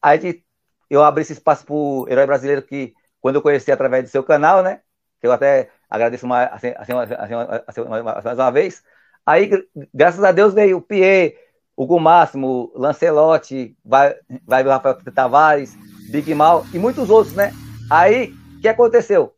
[0.00, 0.44] a gente,
[0.88, 4.24] eu abri esse espaço para o herói brasileiro que, quando eu conheci através do seu
[4.24, 4.80] canal, né?
[5.20, 7.34] Que eu até agradeço mais, assim, assim, assim,
[7.66, 7.80] assim
[8.24, 8.82] mais uma vez.
[9.26, 9.50] Aí,
[9.92, 11.36] graças a Deus, veio o Pierre,
[11.76, 14.14] o Máximo, Lancelotti, vai,
[14.46, 15.76] vai o Rafael Tavares,
[16.10, 17.52] Big Mal e muitos outros, né?
[17.90, 19.34] Aí, o que aconteceu?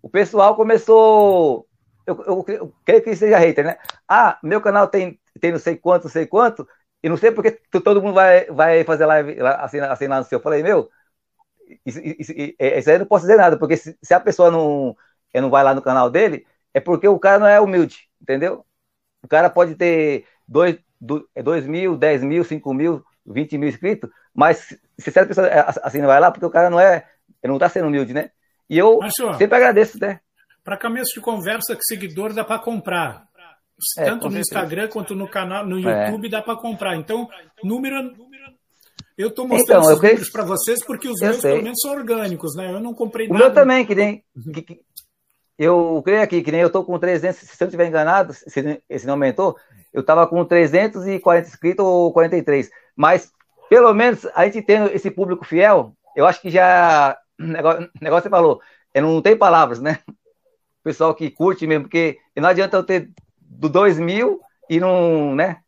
[0.00, 1.66] O pessoal começou
[2.06, 3.78] eu, eu, eu, creio que seja hater, né?
[4.08, 6.66] Ah, meu canal tem, tem não sei quanto, não sei quanto,
[7.02, 7.52] e não sei porque
[7.84, 10.38] todo mundo vai, vai fazer live assim, assim lá no seu.
[10.38, 10.90] Eu falei, meu,
[11.86, 14.96] isso, isso, isso, aí eu não posso dizer nada, porque se, se a pessoa não,
[15.34, 18.64] não vai lá no canal dele, é porque o cara não é humilde, entendeu?
[19.22, 24.76] O cara pode ter 2 dois mil, 10 mil, 5 mil, 20 mil inscritos, mas
[25.02, 27.06] se essa pessoa é, assim não vai lá, porque o cara não é,
[27.42, 28.30] ele não está sendo humilde, né?
[28.68, 29.00] E eu
[29.36, 30.20] sempre agradeço, né?
[30.64, 33.26] Para começo de conversa, que seguidor dá para comprar.
[33.98, 36.06] É, Tanto no Instagram quanto no canal, no é.
[36.06, 36.30] YouTube é.
[36.30, 36.96] dá para comprar.
[36.96, 37.28] Então,
[37.64, 38.14] número.
[39.18, 41.52] Eu estou mostrando então, esses números para vocês porque os meus, sei.
[41.52, 42.72] pelo menos, são orgânicos, né?
[42.72, 43.44] Eu não comprei o nada.
[43.44, 44.24] Meu também, que nem.
[44.54, 44.80] Que, que,
[45.58, 49.06] eu creio aqui, que nem eu estou com 300, se eu estiver enganado, se esse
[49.06, 49.56] não aumentou,
[49.92, 52.70] eu estava com 340 inscritos ou 43.
[52.96, 53.30] Mas,
[53.72, 57.18] pelo menos, a gente tendo esse público fiel, eu acho que já.
[57.40, 58.60] Negócio, negócio você falou,
[58.94, 60.00] não tem palavras, né?
[60.84, 65.62] pessoal que curte mesmo, porque não adianta eu ter do 2 mil e não, né?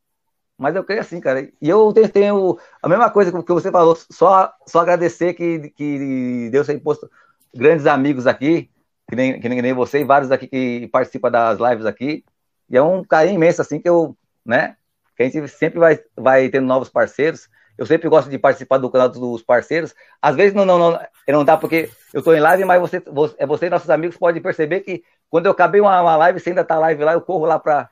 [0.59, 1.51] Mas eu creio assim, cara.
[1.63, 6.67] E eu tenho a mesma coisa que você falou, só, só agradecer que, que Deus
[6.67, 7.11] tem posto
[7.55, 8.71] grandes amigos aqui,
[9.09, 12.23] que nem, que nem você, e vários aqui que participam das lives aqui.
[12.69, 14.15] E é um carinho imenso, assim, que eu,
[14.45, 14.77] né?
[15.17, 17.49] Que a gente sempre vai, vai tendo novos parceiros.
[17.77, 19.95] Eu sempre gosto de participar do canal dos parceiros.
[20.23, 23.35] Às vezes não, não, não, não dá porque eu estou em live, mas você, você,
[23.39, 26.51] é você e nossos amigos podem perceber que quando eu acabei uma, uma live, você
[26.51, 27.91] ainda está live lá, eu corro lá para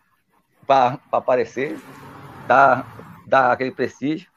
[1.11, 1.77] aparecer,
[2.47, 2.87] dar,
[3.27, 4.31] dar aquele prestígio.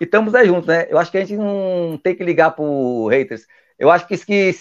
[0.00, 0.86] E estamos aí juntos, né?
[0.88, 2.64] Eu acho que a gente não tem que ligar para
[3.10, 3.46] haters.
[3.78, 4.54] Eu acho que, que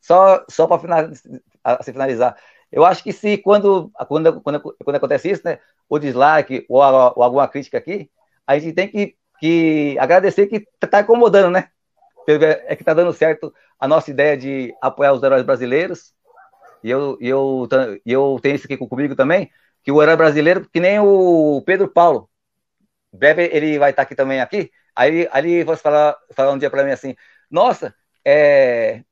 [0.00, 2.36] só, só para finalizar, finalizar,
[2.70, 5.58] eu acho que se quando, quando, quando, quando acontece isso, né?
[5.88, 8.10] O dislike ou, ou alguma crítica aqui,
[8.46, 11.68] a gente tem que que agradecer que está incomodando, né?
[12.28, 16.14] É que está dando certo a nossa ideia de apoiar os heróis brasileiros.
[16.82, 17.68] E eu, eu,
[18.04, 19.50] eu tenho isso aqui comigo também,
[19.82, 22.28] que o herói brasileiro, que nem o Pedro Paulo.
[23.12, 24.70] Breve ele vai estar aqui também aqui.
[24.94, 27.14] Aí, aí você falar, falar um dia para mim assim,
[27.50, 27.94] nossa,
[28.24, 29.02] é...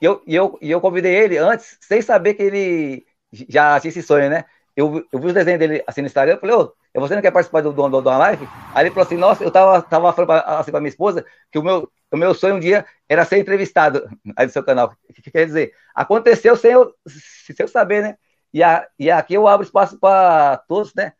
[0.00, 4.44] eu, eu, eu convidei ele antes, sem saber que ele já tinha esse sonho, né?
[4.78, 7.32] Eu, eu vi os desenhos dele assim no Instagram, eu falei, ô, você não quer
[7.32, 8.48] participar do, do, do, uma live?
[8.72, 11.58] Aí ele falou assim, nossa, eu tava, tava falando pra, assim pra minha esposa que
[11.58, 14.94] o meu, o meu sonho um dia era ser entrevistado aí do seu canal.
[15.12, 15.72] Que, que quer dizer?
[15.92, 18.18] Aconteceu sem eu, sem eu saber, né?
[18.54, 21.12] E, a, e aqui eu abro espaço para todos, né?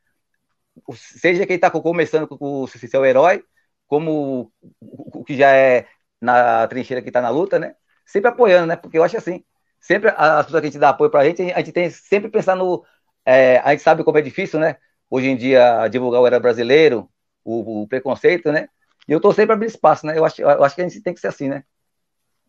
[0.95, 3.43] Seja quem está começando com o seu herói,
[3.89, 5.89] como o que já é
[6.21, 7.75] na trincheira que está na luta, né?
[8.07, 8.77] Sempre apoiando, né?
[8.77, 9.45] Porque eu acho assim,
[9.81, 12.31] sempre as pessoas que a gente dá apoio para a gente, a gente tem sempre
[12.31, 12.85] pensar no.
[13.31, 14.77] É, a gente sabe como é difícil, né?
[15.11, 17.09] hoje em dia divulgar o era brasileiro,
[17.45, 18.69] o, o preconceito, né?
[19.07, 20.19] E eu estou sempre abrindo espaço, né?
[20.19, 21.65] Eu acho, eu acho que a gente tem que ser assim, né?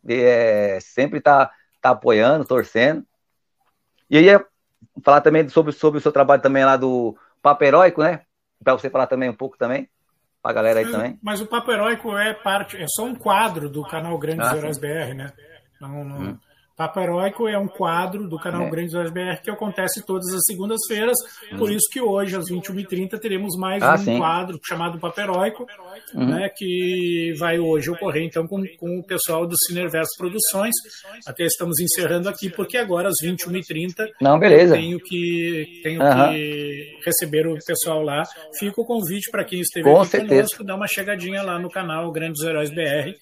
[0.07, 1.51] E, é, sempre tá,
[1.81, 3.05] tá apoiando, torcendo.
[4.09, 4.45] E aí ia
[5.03, 8.21] falar também sobre, sobre o seu trabalho também lá do Papo Heróico, né?
[8.61, 9.89] Para você falar também um pouco também,
[10.41, 11.19] para a galera aí mas, também.
[11.21, 14.77] Mas o Papo Heróico é parte, é só um quadro do canal Grandes ah, Heróis
[14.77, 15.31] BR, né?
[15.79, 16.37] Não, não, hum.
[16.79, 18.69] Papo Heróico é um quadro do canal é.
[18.69, 21.17] Grandes Heróis BR que acontece todas as segundas-feiras,
[21.51, 21.57] hum.
[21.57, 24.17] por isso que hoje, às 21h30, teremos mais ah, um sim.
[24.17, 25.67] quadro chamado Papo Heróico,
[26.15, 26.25] uhum.
[26.25, 30.73] né, que vai hoje ocorrer então com, com o pessoal do Cineverso Produções.
[31.27, 34.75] Até estamos encerrando aqui, porque agora às 21h30 Não, beleza.
[34.75, 36.31] tenho, que, tenho uhum.
[36.31, 38.23] que receber o pessoal lá.
[38.57, 40.33] Fica o convite para quem esteve com aqui certeza.
[40.33, 43.17] conosco, dar uma chegadinha lá no canal Grandes Heróis BR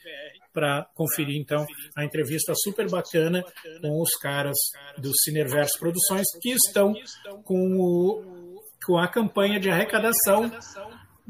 [0.58, 3.44] para conferir então a entrevista super bacana
[3.80, 4.58] com os caras
[4.98, 6.96] do Cineverso Produções que estão
[7.44, 10.52] com, o, com a campanha de arrecadação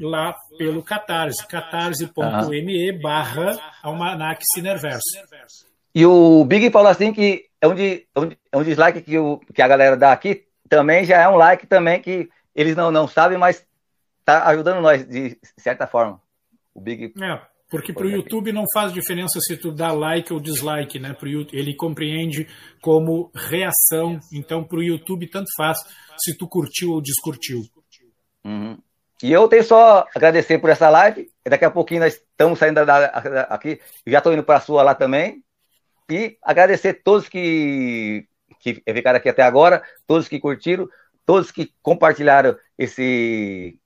[0.00, 5.18] lá pelo Catarse, catarse.me barra Almanac Cineverso.
[5.94, 8.06] E o Big falou assim que é um, de,
[8.50, 11.66] é um dislike que, o, que a galera dá aqui também já é um like
[11.66, 13.62] também que eles não, não sabem, mas
[14.24, 16.18] tá ajudando nós de certa forma.
[16.72, 17.12] O Big.
[17.20, 17.40] É,
[17.70, 21.12] porque para o YouTube não faz diferença se tu dá like ou dislike, né?
[21.12, 22.48] Pro YouTube, ele compreende
[22.80, 24.18] como reação.
[24.32, 25.78] Então, para o YouTube, tanto faz
[26.18, 27.62] se tu curtiu ou descurtiu.
[28.44, 28.78] Uhum.
[29.22, 31.30] E eu tenho só agradecer por essa live.
[31.46, 33.80] Daqui a pouquinho nós estamos saindo da, da, aqui.
[34.06, 35.42] Já estou indo para a sua lá também.
[36.10, 38.26] E agradecer todos que,
[38.60, 40.88] que ficaram aqui até agora, todos que curtiram,
[41.26, 43.78] todos que compartilharam esse,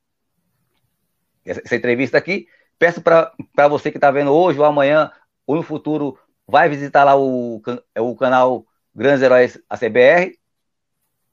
[1.44, 2.46] essa entrevista aqui.
[2.82, 5.08] Peço para você que está vendo hoje ou amanhã
[5.46, 7.62] ou no futuro, vai visitar lá o,
[7.96, 10.36] o canal Grandes Heróis ACBR.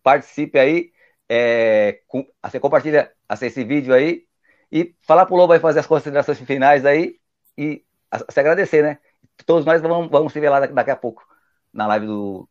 [0.03, 0.91] Participe aí.
[1.27, 3.11] É, com, você compartilha
[3.41, 4.27] esse vídeo aí.
[4.71, 7.19] E falar para o Lobo aí fazer as considerações finais aí.
[7.57, 7.83] E
[8.29, 8.99] se agradecer, né?
[9.43, 11.27] Todos nós vamos, vamos se ver lá daqui a pouco.
[11.73, 12.47] Na live do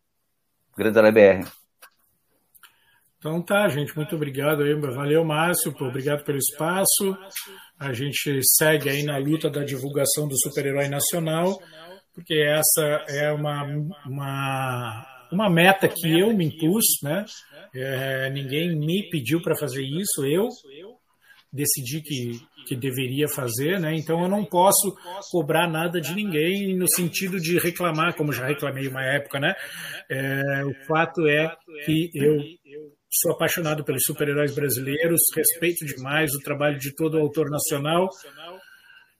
[0.76, 1.57] Grandes Heróis BR.
[3.18, 7.18] Então tá, gente, muito obrigado aí, valeu Márcio, obrigado pelo espaço.
[7.76, 11.58] A gente segue aí na luta da divulgação do super-herói nacional,
[12.14, 13.64] porque essa é uma,
[14.06, 17.24] uma, uma meta que eu me impus, né?
[17.74, 20.48] É, ninguém me pediu para fazer isso, eu
[21.52, 23.96] decidi que, que deveria fazer, né?
[23.96, 24.96] Então eu não posso
[25.32, 29.54] cobrar nada de ninguém no sentido de reclamar, como já reclamei uma época, né?
[30.08, 31.52] É, o fato é
[31.84, 32.38] que eu
[33.10, 38.08] sou apaixonado pelos super-heróis brasileiros, respeito demais o trabalho de todo autor nacional.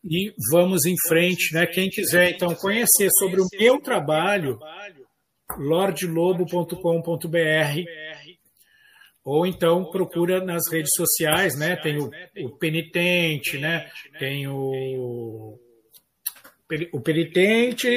[0.05, 1.67] E vamos em frente, né?
[1.67, 4.59] Quem quiser então conhecer sobre o meu trabalho,
[5.59, 7.39] lordlobo.com.br
[9.25, 11.77] ou então procura nas redes sociais, né?
[11.77, 12.11] Tem o,
[12.45, 13.91] o Penitente, né?
[14.19, 15.59] Tem o
[16.93, 17.89] o Penitente,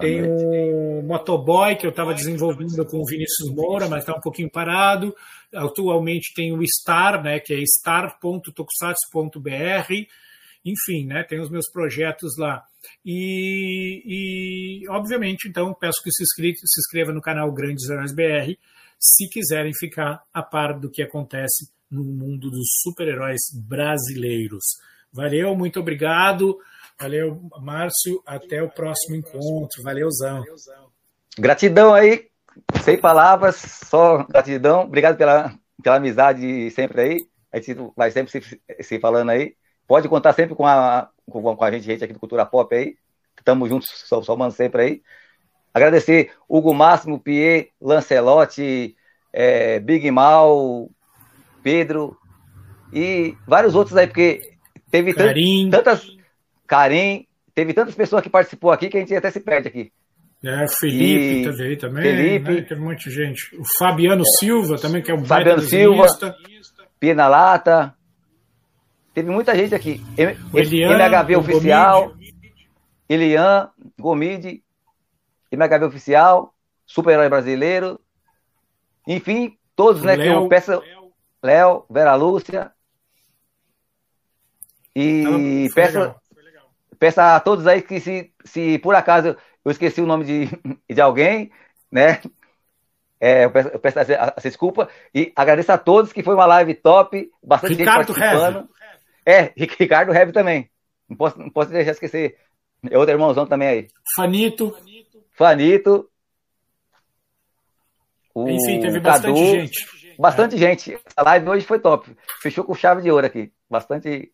[0.00, 4.50] tem o Motoboy, que eu estava desenvolvendo com o Vinícius Moura, mas está um pouquinho
[4.50, 5.14] parado.
[5.54, 9.92] Atualmente tem o Star, né, que é star.tokusatsu.br.
[10.64, 12.64] Enfim, né, tem os meus projetos lá.
[13.04, 18.56] E, e obviamente, então, peço que se inscreva, se inscreva no canal Grandes Heróis BR,
[18.98, 24.64] se quiserem ficar a par do que acontece no mundo dos super-heróis brasileiros.
[25.12, 26.58] Valeu, muito obrigado.
[27.00, 28.22] Valeu, Márcio.
[28.26, 29.82] Até o próximo encontro.
[29.82, 30.44] Valeuzão.
[31.38, 32.28] Gratidão aí.
[32.82, 34.82] Sem palavras, só gratidão.
[34.82, 37.18] Obrigado pela, pela amizade sempre aí.
[37.50, 39.54] A gente vai sempre se, se falando aí.
[39.86, 42.96] Pode contar sempre com a, com, com a gente, gente aqui do Cultura Pop aí.
[43.38, 45.02] Estamos juntos, só, somando sempre aí.
[45.72, 48.94] Agradecer Hugo Máximo, Pierre, Lancelotti,
[49.32, 50.90] é, Big Mal,
[51.62, 52.16] Pedro
[52.92, 54.40] e vários outros aí, porque
[54.90, 55.14] teve
[55.70, 56.19] tantas
[56.70, 59.92] Karim, teve tantas pessoas que participou aqui que a gente até se perde aqui.
[60.42, 61.44] É, Felipe e...
[61.44, 62.62] teve também, Felipe, né?
[62.62, 63.56] teve um monte de gente.
[63.56, 66.06] O Fabiano Silva também, que é um Fabiano Silva,
[67.00, 67.92] Pina Lata.
[69.12, 70.00] Teve muita gente aqui.
[70.52, 72.34] O Elian, MHV o Oficial, Gomide.
[73.08, 74.62] Elian, Gomide,
[75.50, 76.54] MHV Oficial,
[76.86, 78.00] Super-Herói Brasileiro.
[79.08, 80.14] Enfim, todos, né?
[80.14, 80.82] Léo, que eu peço.
[81.42, 82.70] Léo, Vera Lúcia.
[84.94, 86.14] E peço,
[87.00, 90.48] Peço a todos aí que se, se por acaso eu esqueci o nome de,
[90.94, 91.50] de alguém,
[91.90, 92.20] né?
[93.18, 96.44] É, eu peço, eu peço essa, essa, desculpa e agradeço a todos que foi uma
[96.44, 98.68] live top, bastante Ricardo gente participando.
[99.24, 100.70] É, Ricardo Rev também.
[101.08, 102.38] Não posso, não posso deixar de esquecer.
[102.90, 103.88] É outro irmãozão também aí.
[104.14, 104.76] Fanito.
[105.32, 106.10] Fanito.
[108.34, 110.16] O Enfim, teve bastante Cadu, gente.
[110.18, 110.58] Bastante é.
[110.58, 110.98] gente.
[111.16, 112.14] A live hoje foi top.
[112.42, 113.50] Fechou com chave de ouro aqui.
[113.68, 114.30] Bastante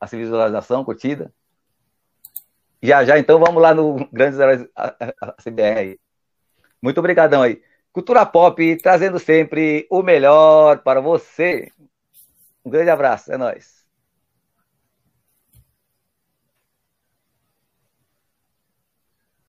[0.00, 1.32] a visualização, curtida.
[2.82, 4.62] Já já, então, vamos lá no Grandes Heróis
[5.42, 6.00] CBR aí.
[6.82, 7.60] Muito obrigadão aí.
[7.92, 11.72] Cultura Pop trazendo sempre o melhor para você.
[12.64, 13.77] Um grande abraço, é nóis.